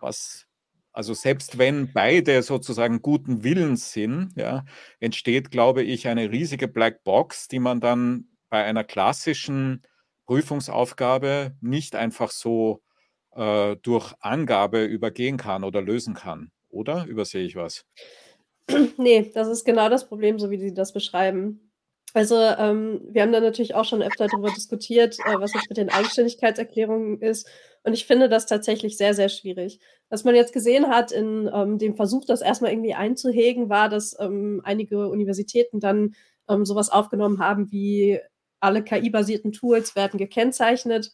[0.00, 0.46] was,
[0.92, 4.64] also selbst wenn beide sozusagen guten Willens sind, ja,
[5.00, 9.82] entsteht, glaube ich, eine riesige Blackbox, die man dann bei einer klassischen
[10.26, 12.82] Prüfungsaufgabe nicht einfach so
[13.34, 16.50] äh, durch Angabe übergehen kann oder lösen kann.
[16.68, 17.84] Oder übersehe ich was?
[18.96, 21.70] Nee, das ist genau das Problem, so wie Sie das beschreiben.
[22.14, 25.76] Also, ähm, wir haben da natürlich auch schon öfter darüber diskutiert, äh, was jetzt mit
[25.76, 27.48] den Eigenständigkeitserklärungen ist.
[27.82, 29.80] Und ich finde das tatsächlich sehr, sehr schwierig.
[30.08, 34.16] Was man jetzt gesehen hat in ähm, dem Versuch, das erstmal irgendwie einzuhegen, war, dass
[34.20, 36.14] ähm, einige Universitäten dann
[36.48, 38.20] ähm, sowas aufgenommen haben wie
[38.60, 41.12] alle KI-basierten Tools werden gekennzeichnet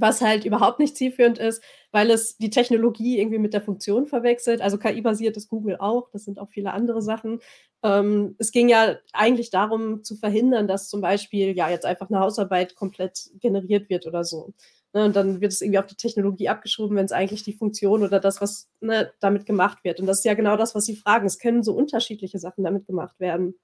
[0.00, 4.60] was halt überhaupt nicht zielführend ist, weil es die Technologie irgendwie mit der Funktion verwechselt.
[4.60, 7.40] Also KI-basiert ist Google auch, das sind auch viele andere Sachen.
[7.82, 12.20] Ähm, es ging ja eigentlich darum zu verhindern, dass zum Beispiel ja jetzt einfach eine
[12.20, 14.52] Hausarbeit komplett generiert wird oder so.
[14.94, 18.04] Ne, und dann wird es irgendwie auf die Technologie abgeschoben, wenn es eigentlich die Funktion
[18.04, 19.98] oder das, was ne, damit gemacht wird.
[19.98, 21.26] Und das ist ja genau das, was Sie fragen.
[21.26, 23.54] Es können so unterschiedliche Sachen damit gemacht werden.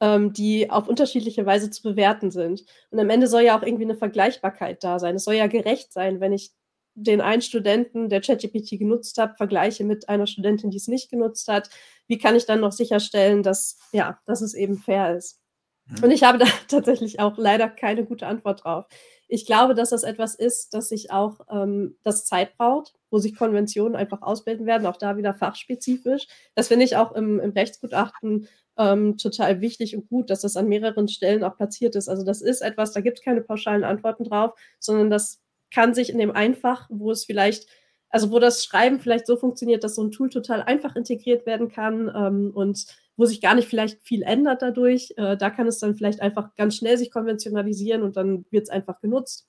[0.00, 2.64] Ähm, die auf unterschiedliche Weise zu bewerten sind.
[2.90, 5.16] Und am Ende soll ja auch irgendwie eine Vergleichbarkeit da sein.
[5.16, 6.52] Es soll ja gerecht sein, wenn ich
[6.94, 11.48] den einen Studenten, der ChatGPT genutzt hat, vergleiche mit einer Studentin, die es nicht genutzt
[11.48, 11.70] hat.
[12.08, 15.40] Wie kann ich dann noch sicherstellen, dass, ja, dass es eben fair ist?
[15.86, 16.04] Mhm.
[16.04, 18.86] Und ich habe da tatsächlich auch leider keine gute Antwort drauf.
[19.28, 23.36] Ich glaube, dass das etwas ist, dass sich auch ähm, das Zeit braucht, wo sich
[23.36, 26.26] Konventionen einfach ausbilden werden, auch da wieder fachspezifisch.
[26.54, 30.68] Das finde ich auch im, im Rechtsgutachten ähm, total wichtig und gut, dass das an
[30.68, 32.08] mehreren Stellen auch platziert ist.
[32.08, 35.40] Also das ist etwas, da gibt es keine pauschalen Antworten drauf, sondern das
[35.72, 37.66] kann sich in dem Einfach, wo es vielleicht,
[38.08, 41.68] also wo das Schreiben vielleicht so funktioniert, dass so ein Tool total einfach integriert werden
[41.68, 42.86] kann ähm, und
[43.16, 45.12] wo sich gar nicht vielleicht viel ändert dadurch.
[45.16, 48.70] Äh, da kann es dann vielleicht einfach ganz schnell sich konventionalisieren und dann wird es
[48.70, 49.48] einfach genutzt.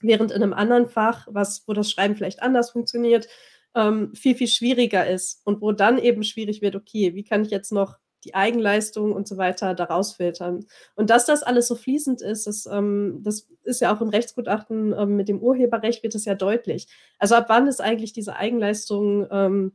[0.00, 3.28] Während in einem anderen Fach, was, wo das Schreiben vielleicht anders funktioniert,
[3.74, 7.50] ähm, viel, viel schwieriger ist und wo dann eben schwierig wird, okay, wie kann ich
[7.50, 10.66] jetzt noch die Eigenleistung und so weiter daraus filtern.
[10.94, 14.94] Und dass das alles so fließend ist, das, ähm, das ist ja auch im Rechtsgutachten
[14.96, 16.86] ähm, mit dem Urheberrecht wird es ja deutlich.
[17.18, 19.72] Also ab wann ist eigentlich diese Eigenleistung ähm,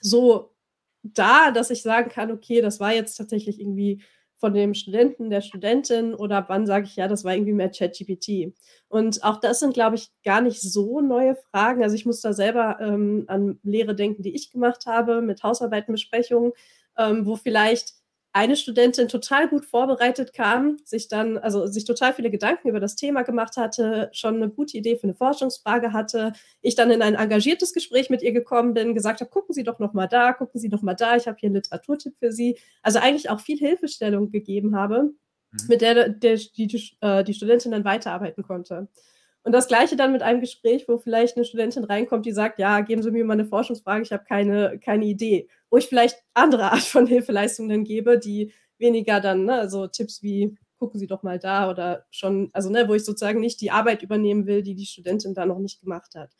[0.00, 0.54] so
[1.02, 4.02] da, dass ich sagen kann, okay, das war jetzt tatsächlich irgendwie
[4.40, 8.54] von dem Studenten, der Studentin oder wann sage ich, ja, das war irgendwie mehr ChatGPT.
[8.88, 11.82] Und auch das sind, glaube ich, gar nicht so neue Fragen.
[11.82, 16.52] Also ich muss da selber ähm, an Lehre denken, die ich gemacht habe mit Hausarbeitenbesprechungen,
[16.98, 17.94] ähm, wo vielleicht
[18.32, 22.94] eine Studentin total gut vorbereitet kam, sich dann, also sich total viele Gedanken über das
[22.94, 27.16] Thema gemacht hatte, schon eine gute Idee für eine Forschungsfrage hatte, ich dann in ein
[27.16, 30.60] engagiertes Gespräch mit ihr gekommen bin, gesagt habe, gucken Sie doch noch mal da, gucken
[30.60, 32.56] Sie doch mal da, ich habe hier einen Literaturtipp für Sie.
[32.82, 35.58] Also eigentlich auch viel Hilfestellung gegeben habe, mhm.
[35.68, 38.86] mit der, der die, die, äh, die Studentin dann weiterarbeiten konnte.
[39.42, 42.80] Und das gleiche dann mit einem Gespräch, wo vielleicht eine Studentin reinkommt, die sagt, ja,
[42.80, 45.48] geben Sie mir mal eine Forschungsfrage, ich habe keine, keine Idee.
[45.70, 50.56] Wo ich vielleicht andere Art von Hilfeleistungen gebe, die weniger dann, ne, also Tipps wie,
[50.78, 54.02] gucken Sie doch mal da oder schon, also ne, wo ich sozusagen nicht die Arbeit
[54.02, 56.32] übernehmen will, die die Studentin da noch nicht gemacht hat.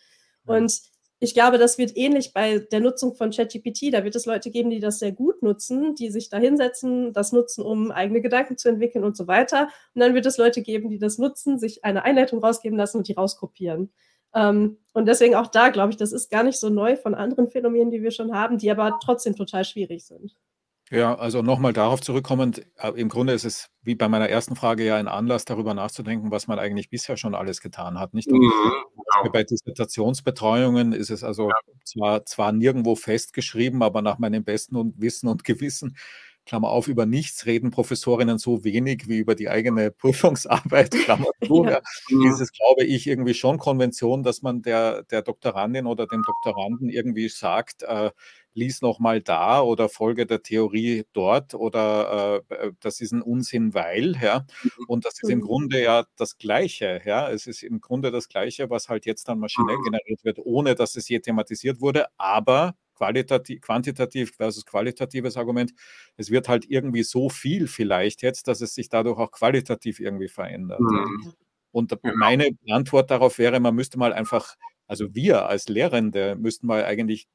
[0.46, 0.80] Und
[1.22, 3.92] ich glaube, das wird ähnlich bei der Nutzung von ChatGPT.
[3.92, 7.32] Da wird es Leute geben, die das sehr gut nutzen, die sich da hinsetzen, das
[7.32, 9.68] nutzen, um eigene Gedanken zu entwickeln und so weiter.
[9.94, 13.06] Und dann wird es Leute geben, die das nutzen, sich eine Einleitung rausgeben lassen und
[13.06, 13.92] die rauskopieren.
[14.34, 17.48] Ähm, und deswegen auch da, glaube ich, das ist gar nicht so neu von anderen
[17.48, 20.34] Phänomenen, die wir schon haben, die aber trotzdem total schwierig sind.
[20.90, 24.84] Ja, also nochmal darauf zurückkommend, äh, im Grunde ist es wie bei meiner ersten Frage
[24.84, 28.12] ja ein Anlass, darüber nachzudenken, was man eigentlich bisher schon alles getan hat.
[28.12, 28.30] Nicht?
[28.30, 29.32] Und mhm, genau.
[29.32, 31.54] Bei Dissertationsbetreuungen ist es also ja.
[31.84, 35.96] zwar, zwar nirgendwo festgeschrieben, aber nach meinem besten Wissen und Gewissen
[36.46, 41.64] Klammer auf, über nichts reden Professorinnen so wenig wie über die eigene Prüfungsarbeit, Klammer zu.
[41.64, 41.80] ja.
[42.08, 42.30] ja.
[42.30, 46.88] Ist es, glaube ich, irgendwie schon Konvention, dass man der, der Doktorandin oder dem Doktoranden
[46.88, 48.10] irgendwie sagt, äh,
[48.54, 53.74] lies nochmal da oder folge der Theorie dort oder äh, äh, das ist ein Unsinn,
[53.74, 54.46] weil, ja.
[54.62, 54.70] Mhm.
[54.88, 55.40] Und das ist im.
[55.40, 57.30] Grunde ja das Gleiche, ja.
[57.30, 59.84] Es ist im Grunde das Gleiche, was halt jetzt dann maschinell mhm.
[59.84, 65.72] generiert wird, ohne dass es je thematisiert wurde, aber qualitativ, quantitativ versus qualitatives Argument.
[66.16, 70.28] Es wird halt irgendwie so viel vielleicht jetzt, dass es sich dadurch auch qualitativ irgendwie
[70.28, 70.80] verändert.
[70.80, 71.32] Mhm.
[71.72, 76.84] Und meine Antwort darauf wäre, man müsste mal einfach, also wir als Lehrende müssten mal
[76.84, 77.28] eigentlich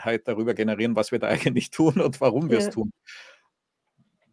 [0.00, 2.92] Klarheit darüber generieren, was wir da eigentlich tun und warum wir es tun.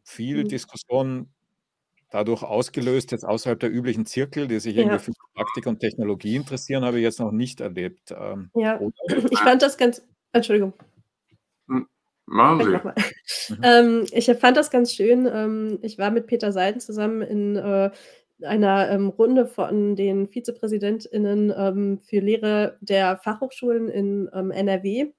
[0.04, 0.48] Viel mhm.
[0.48, 1.30] Diskussion
[2.10, 4.84] dadurch ausgelöst, jetzt außerhalb der üblichen Zirkel, die sich ja.
[4.84, 8.16] irgendwie für Praktik und Technologie interessieren, habe ich jetzt noch nicht erlebt.
[8.18, 8.94] Ähm, ja, oder?
[9.32, 10.02] ich fand das ganz,
[10.32, 10.74] Entschuldigung.
[12.26, 13.54] Machen Sie.
[13.54, 13.62] Mhm.
[13.64, 15.30] ähm, ich fand das ganz schön.
[15.32, 17.90] Ähm, ich war mit Peter Seiden zusammen in äh,
[18.44, 25.12] einer ähm, Runde von den VizepräsidentInnen ähm, für Lehre der Fachhochschulen in ähm, NRW.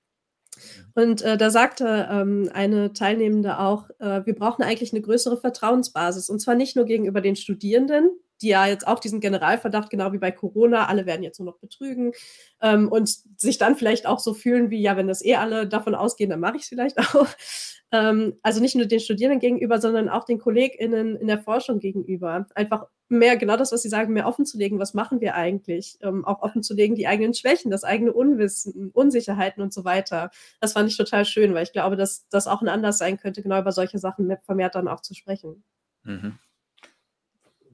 [0.94, 6.28] Und äh, da sagte ähm, eine Teilnehmende auch, äh, wir brauchen eigentlich eine größere Vertrauensbasis.
[6.28, 8.10] Und zwar nicht nur gegenüber den Studierenden,
[8.42, 11.58] die ja jetzt auch diesen Generalverdacht, genau wie bei Corona, alle werden jetzt nur noch
[11.58, 12.12] betrügen
[12.60, 15.94] ähm, und sich dann vielleicht auch so fühlen wie, ja, wenn das eh alle davon
[15.94, 17.26] ausgehen, dann mache ich es vielleicht auch.
[17.90, 22.46] Ähm, also nicht nur den Studierenden gegenüber, sondern auch den KollegInnen in der Forschung gegenüber.
[22.54, 25.96] Einfach mehr, genau das, was Sie sagen, mehr offen zu legen, was machen wir eigentlich?
[26.02, 30.30] Ähm, auch offen zu legen, die eigenen Schwächen, das eigene Unwissen, Unsicherheiten und so weiter.
[30.60, 33.42] Das fand ich total schön, weil ich glaube, dass das auch ein Anlass sein könnte,
[33.42, 35.64] genau über solche Sachen vermehrt dann auch zu sprechen.
[36.04, 36.38] Mhm.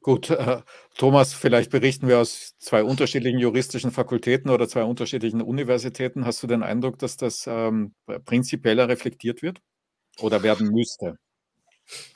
[0.05, 0.61] Gut, äh,
[0.99, 6.27] Thomas, vielleicht berichten wir aus zwei unterschiedlichen juristischen Fakultäten oder zwei unterschiedlichen Universitäten.
[6.27, 7.95] Hast du den Eindruck, dass das ähm,
[8.27, 9.63] prinzipieller reflektiert wird
[10.21, 11.17] oder werden müsste?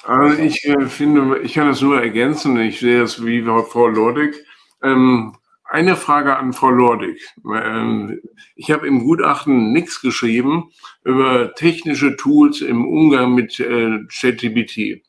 [0.04, 2.60] Also ich äh, finde, ich kann das nur ergänzen.
[2.60, 4.34] Ich sehe es wie Frau Lordig.
[4.82, 7.26] Ähm, eine Frage an Frau Lordig.
[7.42, 8.20] Ähm,
[8.54, 10.72] ich habe im Gutachten nichts geschrieben
[11.04, 15.02] über technische Tools im Umgang mit äh, ChatGPT.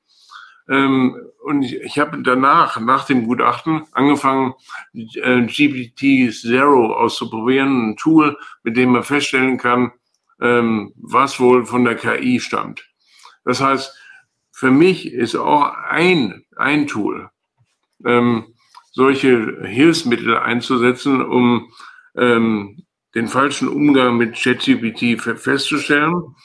[0.69, 4.54] Ähm, und ich habe danach, nach dem Gutachten, angefangen,
[4.93, 9.91] äh, GPT Zero auszuprobieren, ein Tool, mit dem man feststellen kann,
[10.41, 12.86] ähm, was wohl von der KI stammt.
[13.45, 13.95] Das heißt,
[14.52, 17.30] für mich ist auch ein, ein Tool,
[18.06, 18.54] ähm,
[18.91, 21.71] solche Hilfsmittel einzusetzen, um
[22.17, 22.84] ähm,
[23.15, 26.36] den falschen Umgang mit ChatGPT festzustellen.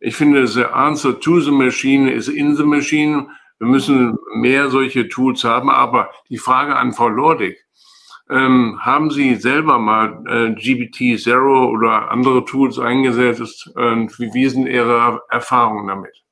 [0.00, 3.28] Ich finde, the answer to the machine is in the machine.
[3.58, 5.70] Wir müssen mehr solche Tools haben.
[5.70, 7.56] Aber die Frage an Frau Lordig,
[8.30, 13.70] ähm, haben Sie selber mal äh, GPT Zero oder andere Tools eingesetzt?
[13.74, 16.22] Und wie, wie sind Ihre Erfahrungen damit?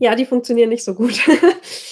[0.00, 1.20] Ja, die funktionieren nicht so gut.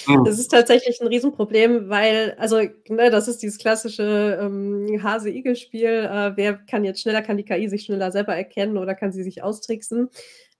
[0.07, 0.23] Hm.
[0.25, 6.09] Das ist tatsächlich ein Riesenproblem, weil, also, ne, das ist dieses klassische ähm, Hase-Igel-Spiel.
[6.09, 9.25] Äh, wer kann jetzt schneller, kann die KI sich schneller selber erkennen oder kann sie
[9.25, 10.09] sich austricksen?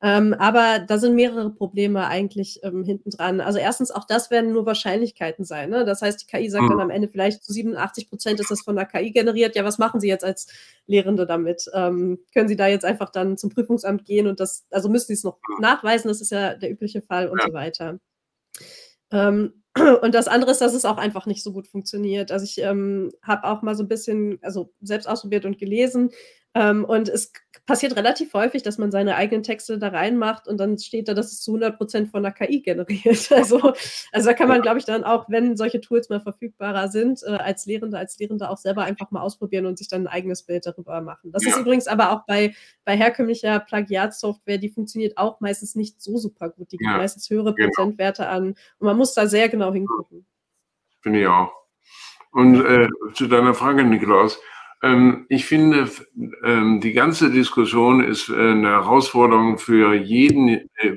[0.03, 3.41] Ähm, aber da sind mehrere Probleme eigentlich ähm, hinten dran.
[3.41, 5.71] Also erstens, auch das werden nur Wahrscheinlichkeiten sein.
[5.71, 5.87] Ne?
[5.87, 6.71] Das heißt, die KI sagt mhm.
[6.71, 9.57] dann am Ende vielleicht zu 87 Prozent ist das von der KI generiert.
[9.57, 10.49] Ja, was machen Sie jetzt als
[10.87, 11.65] Lehrende damit?
[11.73, 15.15] Ähm, können Sie da jetzt einfach dann zum Prüfungsamt gehen und das, also müssen Sie
[15.15, 16.09] es noch nachweisen?
[16.09, 17.47] Das ist ja der übliche Fall und ja.
[17.47, 17.99] so weiter.
[19.11, 19.63] Ähm,
[20.03, 22.33] und das andere ist, dass es auch einfach nicht so gut funktioniert.
[22.33, 26.11] Also ich ähm, habe auch mal so ein bisschen, also selbst ausprobiert und gelesen.
[26.55, 27.33] Ähm, und es
[27.67, 31.33] passiert relativ häufig, dass man seine eigenen Texte da reinmacht und dann steht da, dass
[31.33, 33.31] es zu 100 Prozent von der KI generiert.
[33.37, 33.73] Also,
[34.13, 37.33] also da kann man, glaube ich, dann auch, wenn solche Tools mal verfügbarer sind, äh,
[37.33, 40.65] als Lehrende, als Lehrende auch selber einfach mal ausprobieren und sich dann ein eigenes Bild
[40.65, 41.33] darüber machen.
[41.33, 41.51] Das ja.
[41.51, 46.51] ist übrigens aber auch bei, bei herkömmlicher Plagiatsoftware, die funktioniert auch meistens nicht so super
[46.51, 46.73] gut.
[46.73, 46.97] Die gibt ja.
[46.97, 47.71] meistens höhere genau.
[47.75, 48.49] Prozentwerte an
[48.79, 50.27] und man muss da sehr genau hingucken.
[51.03, 51.53] Finde ich auch.
[52.31, 54.39] Und äh, zu deiner Frage, Nikolaus,
[55.29, 55.91] ich finde,
[56.45, 60.97] ähm, die ganze Diskussion ist äh, eine Herausforderung für jeden äh,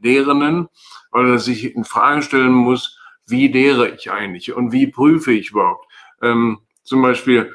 [0.00, 0.68] Lehrenden,
[1.10, 5.50] weil er sich in Frage stellen muss, wie lehre ich eigentlich und wie prüfe ich
[5.50, 5.86] überhaupt?
[6.22, 7.52] Ähm, zum Beispiel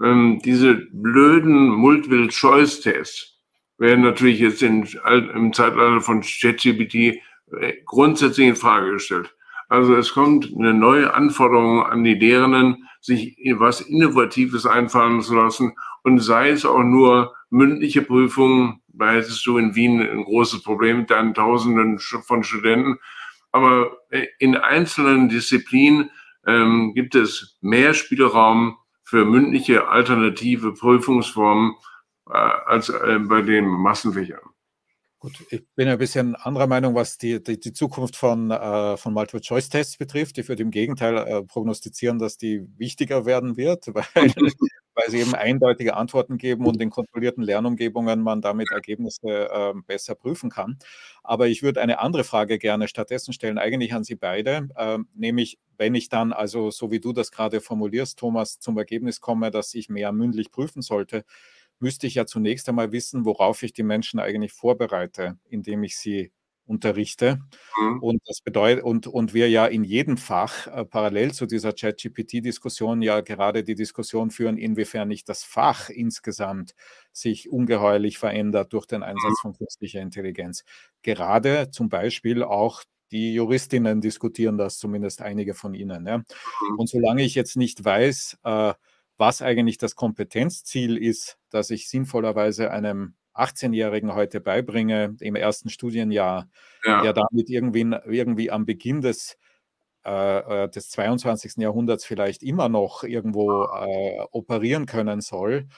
[0.00, 3.36] diese blöden Multiple-Choice-Tests
[3.78, 9.34] werden natürlich jetzt in, im Zeitalter von ChatGPT äh, grundsätzlich in Frage gestellt.
[9.68, 15.74] Also es kommt eine neue Anforderung an die Lehrenden, sich was Innovatives einfallen zu lassen
[16.02, 20.98] und sei es auch nur mündliche Prüfungen, da hättest du in Wien ein großes Problem
[20.98, 22.98] mit deinen Tausenden von Studenten.
[23.52, 23.96] Aber
[24.38, 26.10] in einzelnen Disziplinen
[26.46, 31.74] ähm, gibt es mehr Spielraum für mündliche alternative Prüfungsformen
[32.28, 34.47] äh, als äh, bei den Massenfächern.
[35.20, 39.12] Gut, ich bin ein bisschen anderer Meinung, was die, die, die Zukunft von, äh, von
[39.14, 40.38] Multiple-Choice-Tests betrifft.
[40.38, 44.04] Ich würde im Gegenteil äh, prognostizieren, dass die wichtiger werden wird, weil,
[44.94, 50.14] weil sie eben eindeutige Antworten geben und in kontrollierten Lernumgebungen man damit Ergebnisse äh, besser
[50.14, 50.78] prüfen kann.
[51.24, 55.58] Aber ich würde eine andere Frage gerne stattdessen stellen, eigentlich an Sie beide, ähm, nämlich
[55.78, 59.74] wenn ich dann also, so wie du das gerade formulierst, Thomas, zum Ergebnis komme, dass
[59.74, 61.24] ich mehr mündlich prüfen sollte,
[61.80, 66.32] müsste ich ja zunächst einmal wissen, worauf ich die Menschen eigentlich vorbereite, indem ich sie
[66.68, 67.40] unterrichte.
[67.80, 68.02] Mhm.
[68.02, 73.02] Und das bedeutet, und, und wir ja in jedem Fach äh, parallel zu dieser ChatGPT-Diskussion
[73.02, 76.74] ja gerade die Diskussion führen, inwiefern nicht das Fach insgesamt
[77.12, 79.42] sich ungeheuerlich verändert durch den Einsatz mhm.
[79.42, 80.64] von künstlicher Intelligenz.
[81.02, 86.06] Gerade zum Beispiel auch die Juristinnen diskutieren das, zumindest einige von ihnen.
[86.06, 86.18] Ja.
[86.18, 86.24] Mhm.
[86.76, 88.74] Und solange ich jetzt nicht weiß, äh,
[89.18, 96.48] was eigentlich das Kompetenzziel ist, das ich sinnvollerweise einem 18-Jährigen heute beibringe im ersten Studienjahr,
[96.84, 97.02] ja.
[97.02, 99.36] der damit irgendwie, irgendwie am Beginn des,
[100.04, 101.56] äh, äh des 22.
[101.58, 105.68] Jahrhunderts vielleicht immer noch irgendwo äh, operieren können soll,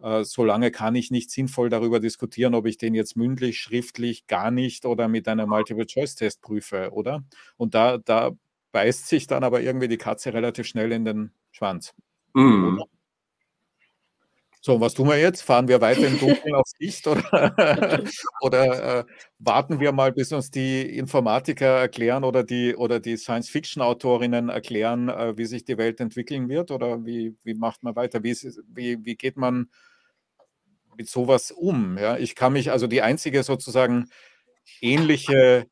[0.00, 4.50] äh, solange kann ich nicht sinnvoll darüber diskutieren, ob ich den jetzt mündlich, schriftlich, gar
[4.50, 7.24] nicht oder mit einem Multiple-Choice-Test prüfe, oder?
[7.56, 8.30] Und da, da
[8.72, 11.94] beißt sich dann aber irgendwie die Katze relativ schnell in den Schwanz.
[12.38, 12.84] Mhm.
[14.60, 15.42] So, was tun wir jetzt?
[15.42, 17.22] Fahren wir weiter im Dunkeln aufs Licht oder,
[18.42, 19.04] oder äh,
[19.38, 25.36] warten wir mal, bis uns die Informatiker erklären oder die, oder die Science-Fiction-Autorinnen erklären, äh,
[25.38, 26.70] wie sich die Welt entwickeln wird?
[26.70, 28.22] Oder wie, wie macht man weiter?
[28.22, 28.34] Wie,
[28.74, 29.70] wie, wie geht man
[30.96, 31.96] mit sowas um?
[31.98, 34.10] Ja, ich kann mich, also die einzige sozusagen
[34.80, 35.66] ähnliche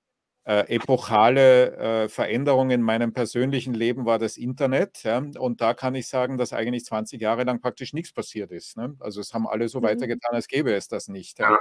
[0.46, 5.02] äh, epochale äh, Veränderung in meinem persönlichen Leben war das Internet.
[5.02, 5.18] Ja?
[5.18, 8.76] Und da kann ich sagen, dass eigentlich 20 Jahre lang praktisch nichts passiert ist.
[8.76, 8.94] Ne?
[9.00, 9.84] Also es haben alle so mhm.
[9.84, 11.40] weitergetan, als gäbe es das nicht.
[11.40, 11.58] Ja?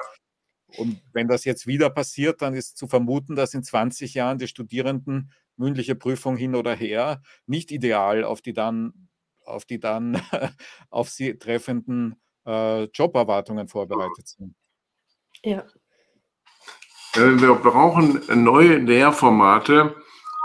[0.78, 4.48] Und wenn das jetzt wieder passiert, dann ist zu vermuten, dass in 20 Jahren die
[4.48, 9.10] Studierenden mündliche Prüfung hin oder her nicht ideal auf die dann
[9.46, 10.22] auf die dann
[10.90, 14.56] auf sie treffenden äh, Joberwartungen vorbereitet sind.
[15.44, 15.66] Ja.
[17.16, 19.96] Äh, wir brauchen neue Lehrformate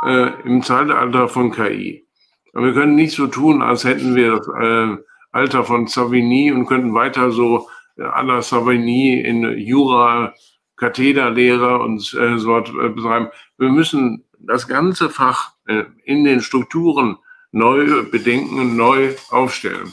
[0.07, 2.07] äh, im Zeitalter von KI.
[2.53, 4.97] wir können nicht so tun, als hätten wir das äh,
[5.33, 10.35] Alter von Savigny und könnten weiter so äh, à la Savigny in Jura,
[10.77, 13.29] Kathederlehre und äh, so äh, betreiben.
[13.59, 17.19] Wir müssen das ganze Fach äh, in den Strukturen
[17.53, 19.93] neu bedenken, neu aufstellen.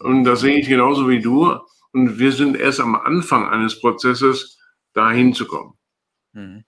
[0.00, 1.58] Und das sehe ich genauso wie du.
[1.92, 4.58] Und wir sind erst am Anfang eines Prozesses,
[4.92, 5.75] dahin zu kommen.
[6.36, 6.64] Mhm.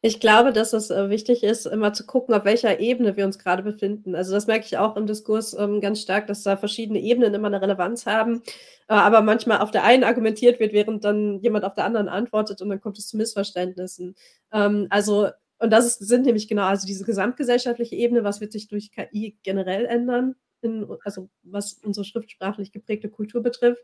[0.00, 3.38] Ich glaube, dass es äh, wichtig ist, immer zu gucken, auf welcher Ebene wir uns
[3.38, 4.14] gerade befinden.
[4.14, 7.46] Also das merke ich auch im Diskurs ähm, ganz stark, dass da verschiedene Ebenen immer
[7.46, 8.42] eine Relevanz haben,
[8.88, 12.60] äh, aber manchmal auf der einen argumentiert wird, während dann jemand auf der anderen antwortet
[12.60, 14.14] und dann kommt es zu Missverständnissen.
[14.52, 15.28] Ähm, also
[15.58, 19.38] und das ist, sind nämlich genau, also diese gesamtgesellschaftliche Ebene, was wird sich durch KI
[19.42, 23.82] generell ändern, in, also was unsere schriftsprachlich geprägte Kultur betrifft.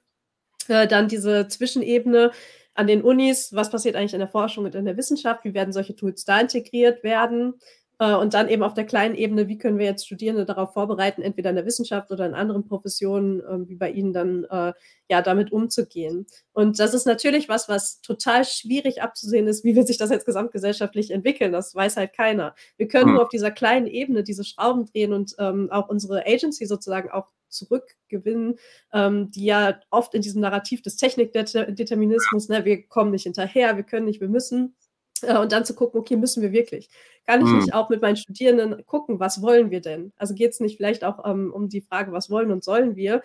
[0.68, 2.32] Äh, dann diese Zwischenebene,
[2.80, 5.74] an den Unis, was passiert eigentlich in der Forschung und in der Wissenschaft, wie werden
[5.74, 7.60] solche Tools da integriert werden
[7.98, 11.20] äh, und dann eben auf der kleinen Ebene, wie können wir jetzt Studierende darauf vorbereiten,
[11.20, 14.72] entweder in der Wissenschaft oder in anderen Professionen, äh, wie bei Ihnen dann, äh,
[15.10, 16.26] ja, damit umzugehen.
[16.54, 20.24] Und das ist natürlich was, was total schwierig abzusehen ist, wie wird sich das jetzt
[20.24, 21.52] gesamtgesellschaftlich entwickeln.
[21.52, 22.54] Das weiß halt keiner.
[22.78, 23.12] Wir können hm.
[23.14, 27.28] nur auf dieser kleinen Ebene diese Schrauben drehen und ähm, auch unsere Agency sozusagen auch
[27.50, 28.58] zurückgewinnen,
[28.92, 33.84] ähm, die ja oft in diesem Narrativ des Technikdeterminismus, ne, wir kommen nicht hinterher, wir
[33.84, 34.74] können nicht, wir müssen.
[35.22, 36.88] Äh, und dann zu gucken, okay, müssen wir wirklich?
[37.26, 37.58] Kann ich mhm.
[37.58, 40.12] nicht auch mit meinen Studierenden gucken, was wollen wir denn?
[40.16, 43.22] Also geht es nicht vielleicht auch ähm, um die Frage, was wollen und sollen wir?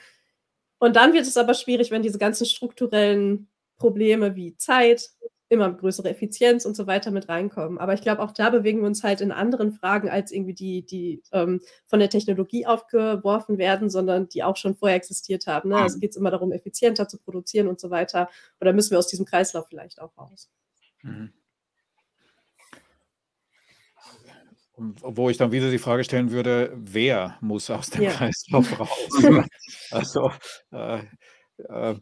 [0.78, 3.48] Und dann wird es aber schwierig, wenn diese ganzen strukturellen
[3.78, 5.10] Probleme wie Zeit,
[5.50, 7.78] immer größere Effizienz und so weiter mit reinkommen.
[7.78, 10.86] Aber ich glaube, auch da bewegen wir uns halt in anderen Fragen, als irgendwie die,
[10.86, 15.70] die ähm, von der Technologie aufgeworfen werden, sondern die auch schon vorher existiert haben.
[15.70, 15.78] Ne?
[15.78, 18.30] Also geht es immer darum, effizienter zu produzieren und so weiter.
[18.60, 20.50] Oder müssen wir aus diesem Kreislauf vielleicht auch raus?
[21.04, 21.32] Mhm.
[24.78, 28.12] Wo ich dann wieder die Frage stellen würde, wer muss aus dem ja.
[28.12, 29.10] Kreislauf raus?
[29.92, 30.32] also
[30.72, 31.02] äh,
[31.70, 31.96] äh,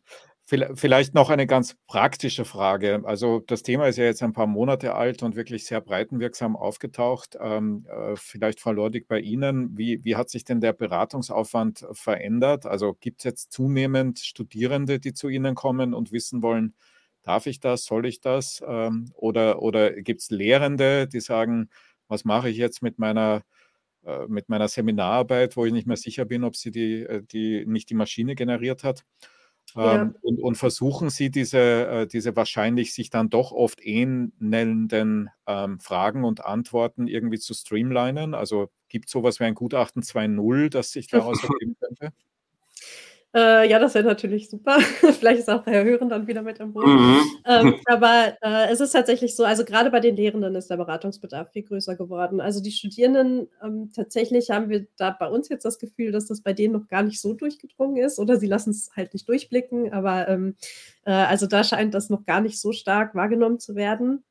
[0.45, 3.01] Vielleicht noch eine ganz praktische Frage.
[3.05, 7.37] Also das Thema ist ja jetzt ein paar Monate alt und wirklich sehr breitenwirksam aufgetaucht.
[7.39, 12.65] Ähm, äh, vielleicht Frau Lordig bei Ihnen, wie, wie hat sich denn der Beratungsaufwand verändert?
[12.65, 16.75] Also gibt es jetzt zunehmend Studierende, die zu Ihnen kommen und wissen wollen,
[17.23, 18.61] darf ich das, soll ich das?
[18.67, 21.69] Ähm, oder oder gibt es Lehrende, die sagen,
[22.09, 23.43] was mache ich jetzt mit meiner
[24.05, 27.65] äh, mit meiner Seminararbeit, wo ich nicht mehr sicher bin, ob sie die, äh, die
[27.65, 29.05] nicht die Maschine generiert hat.
[29.76, 30.01] Ja.
[30.01, 31.57] Ähm, und, und, versuchen Sie diese,
[31.88, 38.34] äh, diese wahrscheinlich sich dann doch oft ähnelnden ähm, Fragen und Antworten irgendwie zu streamlinen?
[38.36, 42.14] Also gibt es sowas wie ein Gutachten 2.0, das sich daraus ergeben könnte?
[43.36, 44.79] Äh, ja, das wäre natürlich super.
[45.19, 46.86] Vielleicht ist auch Herr Hören dann wieder mit im Boot.
[46.86, 47.21] Mhm.
[47.45, 51.51] Ähm, aber äh, es ist tatsächlich so, also gerade bei den Lehrenden ist der Beratungsbedarf
[51.51, 52.39] viel größer geworden.
[52.39, 56.41] Also die Studierenden, ähm, tatsächlich haben wir da bei uns jetzt das Gefühl, dass das
[56.41, 59.91] bei denen noch gar nicht so durchgedrungen ist oder sie lassen es halt nicht durchblicken.
[59.93, 60.55] Aber ähm,
[61.05, 64.23] äh, also da scheint das noch gar nicht so stark wahrgenommen zu werden.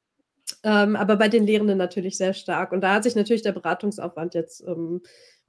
[0.65, 2.73] Ähm, aber bei den Lehrenden natürlich sehr stark.
[2.73, 5.03] Und da hat sich natürlich der Beratungsaufwand jetzt ähm,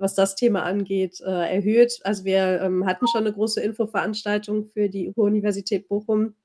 [0.03, 1.99] was das Thema angeht, äh, erhöht.
[2.03, 6.35] Also wir ähm, hatten schon eine große Infoveranstaltung für die Universität Bochum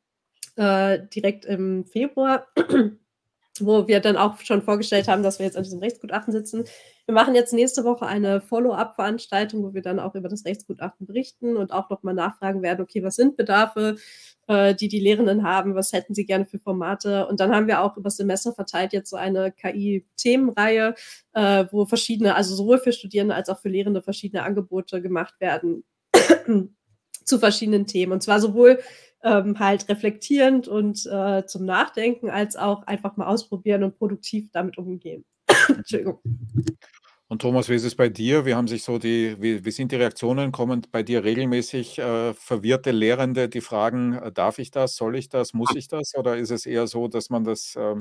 [0.57, 2.47] äh, direkt im Februar,
[3.65, 6.65] wo wir dann auch schon vorgestellt haben, dass wir jetzt an diesem Rechtsgutachten sitzen.
[7.07, 11.57] Wir machen jetzt nächste Woche eine Follow-up-Veranstaltung, wo wir dann auch über das Rechtsgutachten berichten
[11.57, 13.97] und auch nochmal nachfragen werden, okay, was sind Bedarfe,
[14.49, 17.27] äh, die die Lehrenden haben, was hätten sie gerne für Formate.
[17.27, 20.95] Und dann haben wir auch über das Semester verteilt jetzt so eine KI-Themenreihe,
[21.35, 25.85] äh, wo verschiedene, also sowohl für Studierende als auch für Lehrende verschiedene Angebote gemacht werden
[27.25, 28.13] zu verschiedenen Themen.
[28.13, 28.81] Und zwar sowohl
[29.23, 34.79] ähm, halt reflektierend und äh, zum Nachdenken, als auch einfach mal ausprobieren und produktiv damit
[34.79, 35.25] umgehen.
[35.69, 36.21] Entschuldigung.
[37.31, 38.47] Und Thomas, wie ist es bei dir?
[38.47, 40.51] Wie haben sich so die, wie, wie sind die Reaktionen?
[40.51, 45.29] Kommen bei dir regelmäßig äh, verwirrte Lehrende, die fragen, äh, darf ich das, soll ich
[45.29, 46.15] das, muss ich das?
[46.17, 47.99] Oder ist es eher so, dass man das, ähm,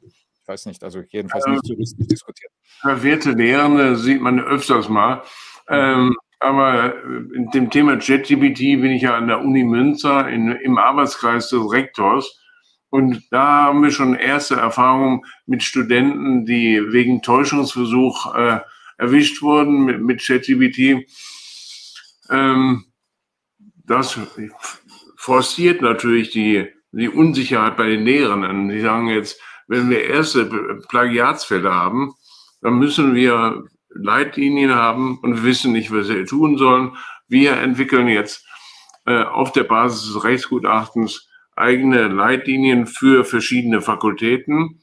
[0.00, 2.50] ich weiß nicht, also jedenfalls nicht juristisch diskutiert?
[2.80, 5.22] Verwirrte Lehrende sieht man öfters mal.
[5.68, 10.78] Ähm, aber in dem Thema ChatGPT bin ich ja an der Uni Münster in, im
[10.78, 12.40] Arbeitskreis des Rektors.
[12.90, 18.60] Und da haben wir schon erste Erfahrungen mit Studenten, die wegen Täuschungsversuch äh,
[18.96, 21.06] erwischt wurden mit, mit ChatGPT.
[22.30, 22.84] Ähm,
[23.84, 24.18] das
[25.16, 28.68] forciert natürlich die, die Unsicherheit bei den Lehrern.
[28.68, 30.46] Die sagen jetzt, wenn wir erste
[30.88, 32.14] Plagiatsfälle haben,
[32.62, 33.64] dann müssen wir
[34.00, 36.96] Leitlinien haben und wissen nicht, was wir tun sollen.
[37.28, 38.46] Wir entwickeln jetzt
[39.06, 44.80] äh, auf der Basis des Rechtsgutachtens eigene Leitlinien für verschiedene Fakultäten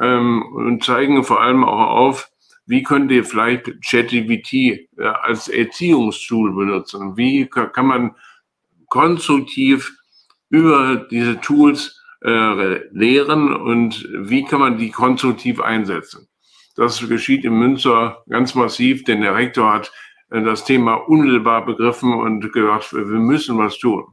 [0.00, 2.30] ähm, und zeigen vor allem auch auf,
[2.66, 7.16] wie könnt ihr vielleicht ChatGPT äh, als Erziehungstool benutzen?
[7.16, 8.14] Wie kann man
[8.88, 9.96] konstruktiv
[10.50, 16.28] über diese Tools äh, lehren und wie kann man die konstruktiv einsetzen?
[16.78, 19.92] Das geschieht in Münster ganz massiv, denn der Rektor hat
[20.30, 24.06] äh, das Thema unmittelbar begriffen und gesagt, wir müssen was tun.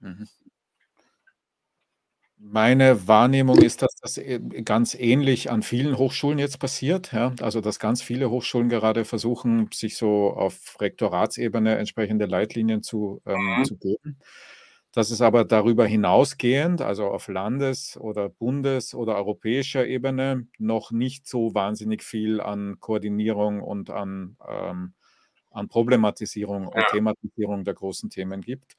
[0.00, 0.24] Mhm.
[2.42, 7.34] Meine Wahrnehmung ist, dass das e ganz ähnlich an vielen Hochschulen jetzt passiert, ja.
[7.42, 13.58] Also, dass ganz viele Hochschulen gerade versuchen, sich so auf Rektoratsebene entsprechende Leitlinien zu, ähm,
[13.58, 13.64] Mhm.
[13.64, 14.18] zu geben.
[14.94, 21.28] Dass es aber darüber hinausgehend, also auf Landes oder Bundes oder europäischer Ebene, noch nicht
[21.28, 24.94] so wahnsinnig viel an Koordinierung und an, ähm
[25.52, 28.76] an Problematisierung und Thematisierung der großen Themen gibt.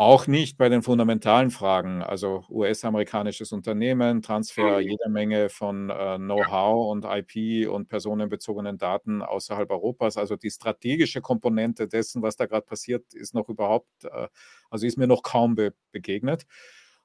[0.00, 4.78] Auch nicht bei den fundamentalen Fragen, also US-amerikanisches Unternehmen, Transfer Mhm.
[4.78, 10.16] jeder Menge von, äh, Know-how und IP und personenbezogenen Daten außerhalb Europas.
[10.16, 14.28] Also, die strategische Komponente dessen, was da gerade passiert, ist noch überhaupt äh,
[14.70, 16.46] also, ist mir noch kaum be begegnet.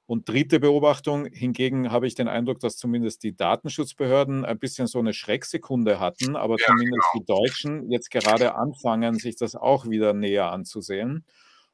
[0.06, 4.98] Und dritte Beobachtung, hingegen habe ich den Eindruck, dass zumindest die Datenschutzbehörden ein bisschen so
[5.00, 7.14] eine Schrecksekunde hatten, aber Ja, zumindest genau.
[7.14, 11.24] die Deutschen jetzt gerade anfangen, sich das auch wieder näher anzusehen.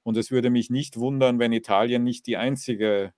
[0.03, 3.13] Und es würde mich nicht wundern, wenn Italien nicht die einzige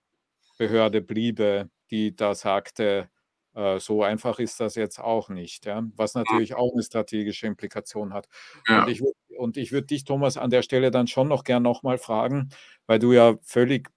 [0.59, 3.11] Behörde bliebe, die da sagte,
[3.55, 8.13] äh, so einfach ist das jetzt auch nicht, ja, was natürlich auch eine strategische Implikation
[8.15, 8.29] hat.
[8.71, 8.87] Und Ja.
[8.89, 11.83] ich würde und ich würde dich, Thomas, an der Stelle dann schon noch gern noch
[11.83, 12.51] mal fragen,
[12.87, 13.91] weil du ja völlig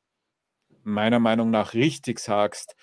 [0.84, 2.76] meiner Meinung nach richtig sagst,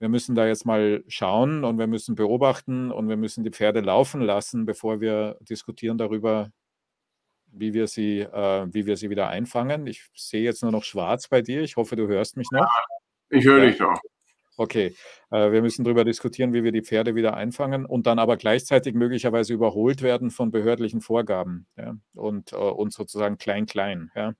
[0.00, 3.80] wir müssen da jetzt mal schauen und wir müssen beobachten und wir müssen die Pferde
[3.80, 6.50] laufen lassen, bevor wir diskutieren darüber,
[7.56, 9.86] wie wir sie, äh, wie wir sie wieder einfangen.
[9.86, 11.62] Ich sehe jetzt nur noch schwarz bei dir.
[11.62, 12.68] Ich hoffe, du hörst mich noch.
[13.30, 13.66] Ich höre Ja?
[13.66, 13.98] dich doch.
[14.56, 14.94] Okay.
[15.30, 18.94] Äh, wir müssen darüber diskutieren, wie wir die Pferde wieder einfangen und dann aber gleichzeitig
[18.94, 24.34] möglicherweise überholt werden von behördlichen Vorgaben, ja, und, äh, und sozusagen klein, klein, ja.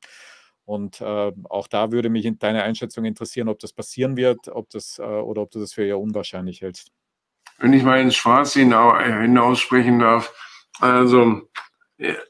[0.66, 4.70] Und, äh, auch da würde mich in deine Einschätzung interessieren, ob das passieren wird, ob
[4.70, 6.90] das, äh oder ob du das für eher unwahrscheinlich hältst.
[7.58, 10.32] Wenn ich mal ins Schwarze hinau äh, hinaussprechen darf.
[10.80, 11.42] Also,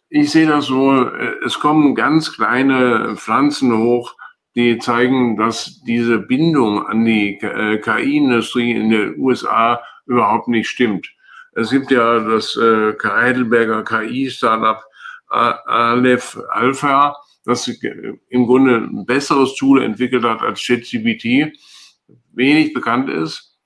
[0.08, 4.14] ich sehe das so, äh, es kommen ganz kleine Pflanzen hoch,
[4.54, 10.68] die zeigen, dass diese Bindung an die K äh, KI-Industrie in den USA überhaupt nicht
[10.68, 11.08] stimmt.
[11.52, 14.82] Es gibt ja das, äh, Heidelberger KI-Startup
[15.28, 21.52] Aleph Alpha, das äh, im Grunde 'n besseres Tool entwickelt hat als ChatGPT,
[22.32, 23.58] wenig bekannt ist.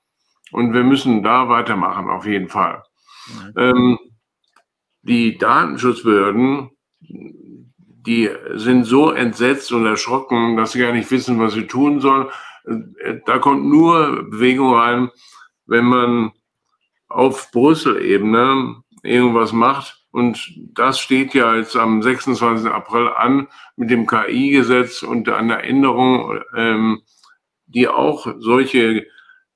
[0.51, 2.81] Und wir müssen da weitermachen, auf jeden Fall.
[3.27, 3.53] Mhm.
[3.57, 3.99] Ähm,
[5.01, 6.71] die Datenschutzbehörden,
[7.01, 12.27] die sind so entsetzt und erschrocken, dass sie gar nicht wissen, was sie tun sollen.
[13.25, 15.09] Da kommt nur Bewegung rein,
[15.65, 16.31] wenn man
[17.07, 20.05] auf Brüssel-Ebene irgendwas macht.
[20.11, 22.71] Und das steht ja jetzt am 26.
[22.71, 27.01] April an mit dem KI-Gesetz und einer Änderung, ähm,
[27.67, 29.05] die auch solche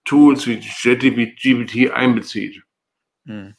[0.06, 2.62] Tools wie ChatGPT einbezieht.
[3.24, 3.56] Mhm.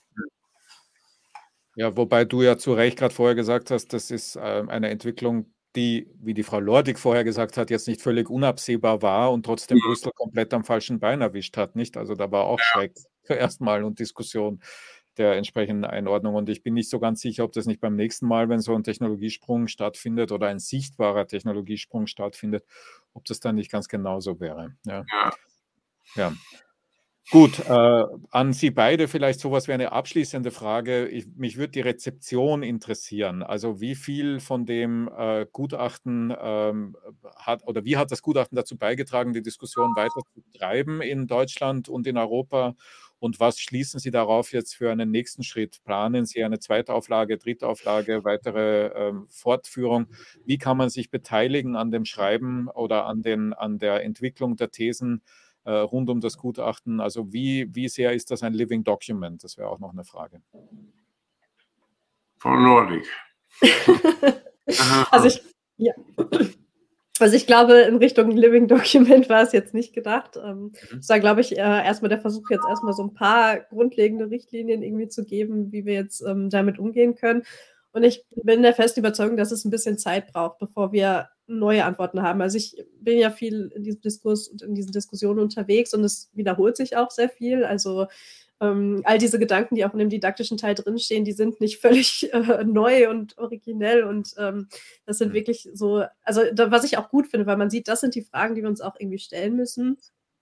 [1.76, 5.52] Ja, wobei du ja zu Recht gerade vorher gesagt hast, das ist, ähm, eine Entwicklung,
[5.76, 9.78] die, wie die Frau Lordig vorher gesagt hat, jetzt nicht völlig unabsehbar war und trotzdem
[9.78, 9.82] Mhm.
[9.88, 11.96] Brüssel komplett am falschen Bein erwischt hat, nicht?
[11.96, 12.92] Also, da war auch Schreck
[13.24, 14.60] zuerst mal und Diskussion
[15.16, 16.34] der entsprechenden Einordnung.
[16.36, 18.74] Und ich bin nicht so ganz sicher, ob das nicht beim nächsten Mal, wenn so
[18.74, 22.64] ein Technologiesprung stattfindet oder ein sichtbarer Technologiesprung stattfindet,
[23.14, 25.04] ob das dann nicht ganz genauso wäre, ja.
[25.10, 25.32] Ja.
[26.16, 26.32] Ja.
[27.30, 31.08] Gut, äh, an Sie beide vielleicht so was wie eine abschließende Frage.
[31.08, 33.42] Ich mich würde die Rezeption interessieren.
[33.42, 36.96] Also, wie viel von dem, äh, Gutachten, ähm,
[37.36, 41.88] hat oder wie hat das Gutachten dazu beigetragen, die Diskussion weiter zu treiben in Deutschland
[41.88, 42.74] und in Europa?
[43.20, 45.78] Und was schließen Sie darauf jetzt für einen nächsten Schritt?
[45.84, 50.08] Planen Sie eine Zweitauflage, Drittauflage, weitere, ähm, Fortführung?
[50.44, 54.70] Wie kann man sich beteiligen an dem Schreiben oder an den an der Entwicklung der
[54.70, 55.22] Thesen,
[55.70, 57.00] rund um das Gutachten?
[57.00, 59.42] Also, wie wie sehr ist das ein Living Document?
[59.44, 60.40] Das wäre auch noch 'ne Frage.
[62.40, 63.04] Frau Lordig.
[65.10, 65.42] Also, ich
[65.78, 65.92] ja.
[67.20, 70.36] Also, ich glaube, in Richtung Living Document war es jetzt nicht gedacht.
[70.36, 70.98] Ähm, Mhm.
[71.00, 73.60] es war, glaube ich, äh, erst mal der Versuch, jetzt erst mal so 'n paar
[73.60, 77.44] grundlegende Richtlinien irgendwie zu geben, wie wir jetzt, ähm, damit umgehen können.
[77.92, 81.84] Und ich bin der festen Überzeugung, dass es 'n bisschen Zeit braucht, bevor wir neue
[81.84, 82.40] Antworten haben.
[82.40, 86.30] Also, ich bin ja viel in diesem Diskurs und in diesen Diskussionen unterwegs und es
[86.34, 87.64] wiederholt sich auch sehr viel.
[87.64, 88.06] Also,
[88.60, 92.32] ähm, all diese Gedanken, die auch in dem didaktischen Teil drinstehen, die sind nicht völlig
[92.32, 94.68] äh, neu und originell und ähm,
[95.06, 95.34] das sind mhm.
[95.34, 98.22] wirklich so, also da, was ich auch gut finde, weil man sieht, das sind die
[98.22, 99.98] Fragen, die wir uns auch irgendwie stellen müssen.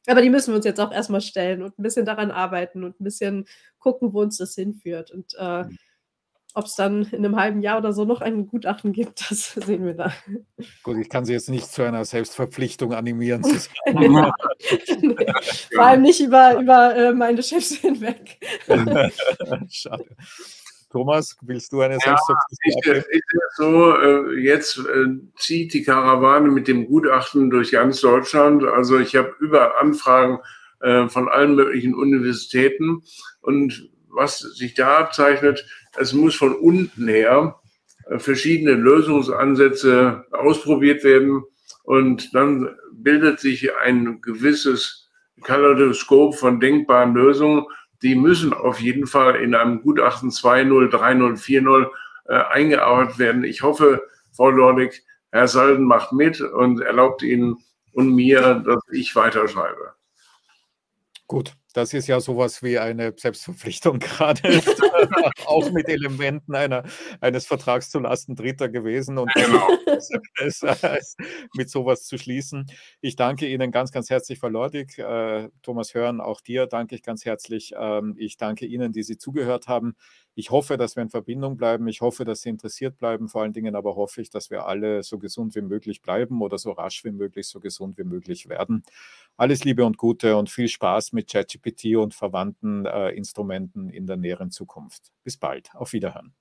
[0.08, 3.00] Aber die müssen wir uns jetzt auch erstmal stellen und ein bisschen daran arbeiten und
[3.00, 3.46] ein bisschen
[3.78, 5.12] gucken, wo uns das hinführt.
[5.12, 5.78] Und äh, mhm.
[6.54, 9.86] Ob es dann in einem halben Jahr oder so noch ein Gutachten gibt, das sehen
[9.86, 10.12] wir da.
[10.82, 13.42] Gut, ich kann Sie jetzt nicht zu einer Selbstverpflichtung animieren.
[13.86, 14.08] nee.
[15.74, 18.38] Vor allem nicht über, über äh, meine Chefs hinweg.
[19.70, 20.04] Schade.
[20.90, 23.04] Thomas, willst du eine ja, Selbstverpflichtung?
[23.10, 23.22] Ich, ich
[23.56, 28.62] so, äh, jetzt äh, zieht die Karawane mit dem Gutachten durch ganz Deutschland.
[28.62, 30.38] Also ich habe über Anfragen
[31.06, 33.04] von allen möglichen Universitäten
[33.40, 35.64] und was sich da abzeichnet,
[35.96, 37.60] es muss von unten her
[38.06, 41.42] äh, verschiedene Lösungsansätze ausprobiert werden
[41.84, 45.10] und dann bildet sich ein gewisses
[45.42, 47.66] Kaleidoskop von denkbaren Lösungen.
[48.02, 51.90] Die müssen auf jeden Fall in einem Gutachten 2.0, 3.0, 4.0
[52.26, 53.44] äh, eingearbeitet werden.
[53.44, 57.56] Ich hoffe, Frau Lordig, Herr Salden macht mit und erlaubt Ihnen
[57.92, 59.94] und mir, dass ich weiterschreibe.
[61.26, 64.60] Gut, das ist ja sowas wie eine Selbstverpflichtung gerade,
[65.46, 66.84] auch mit Elementen einer,
[67.20, 69.68] eines Vertrags zulasten Dritter gewesen und genau.
[71.56, 72.66] mit sowas zu schließen.
[73.00, 74.98] Ich danke Ihnen ganz, ganz herzlich, Frau Lordig.
[74.98, 77.72] Äh, Thomas Hörn, auch dir danke ich ganz herzlich.
[77.78, 79.94] Ähm, ich danke Ihnen, die Sie zugehört haben.
[80.34, 81.86] Ich hoffe, dass wir in Verbindung bleiben.
[81.88, 83.28] Ich hoffe, dass Sie interessiert bleiben.
[83.28, 86.56] Vor allen Dingen aber hoffe ich, dass wir alle so gesund wie möglich bleiben oder
[86.58, 88.82] so rasch wie möglich so gesund wie möglich werden.
[89.36, 94.16] Alles Liebe und Gute und viel Spaß mit ChatGPT und verwandten äh, Instrumenten in der
[94.16, 95.12] näheren Zukunft.
[95.22, 95.74] Bis bald.
[95.74, 96.34] Auf Wiederhören.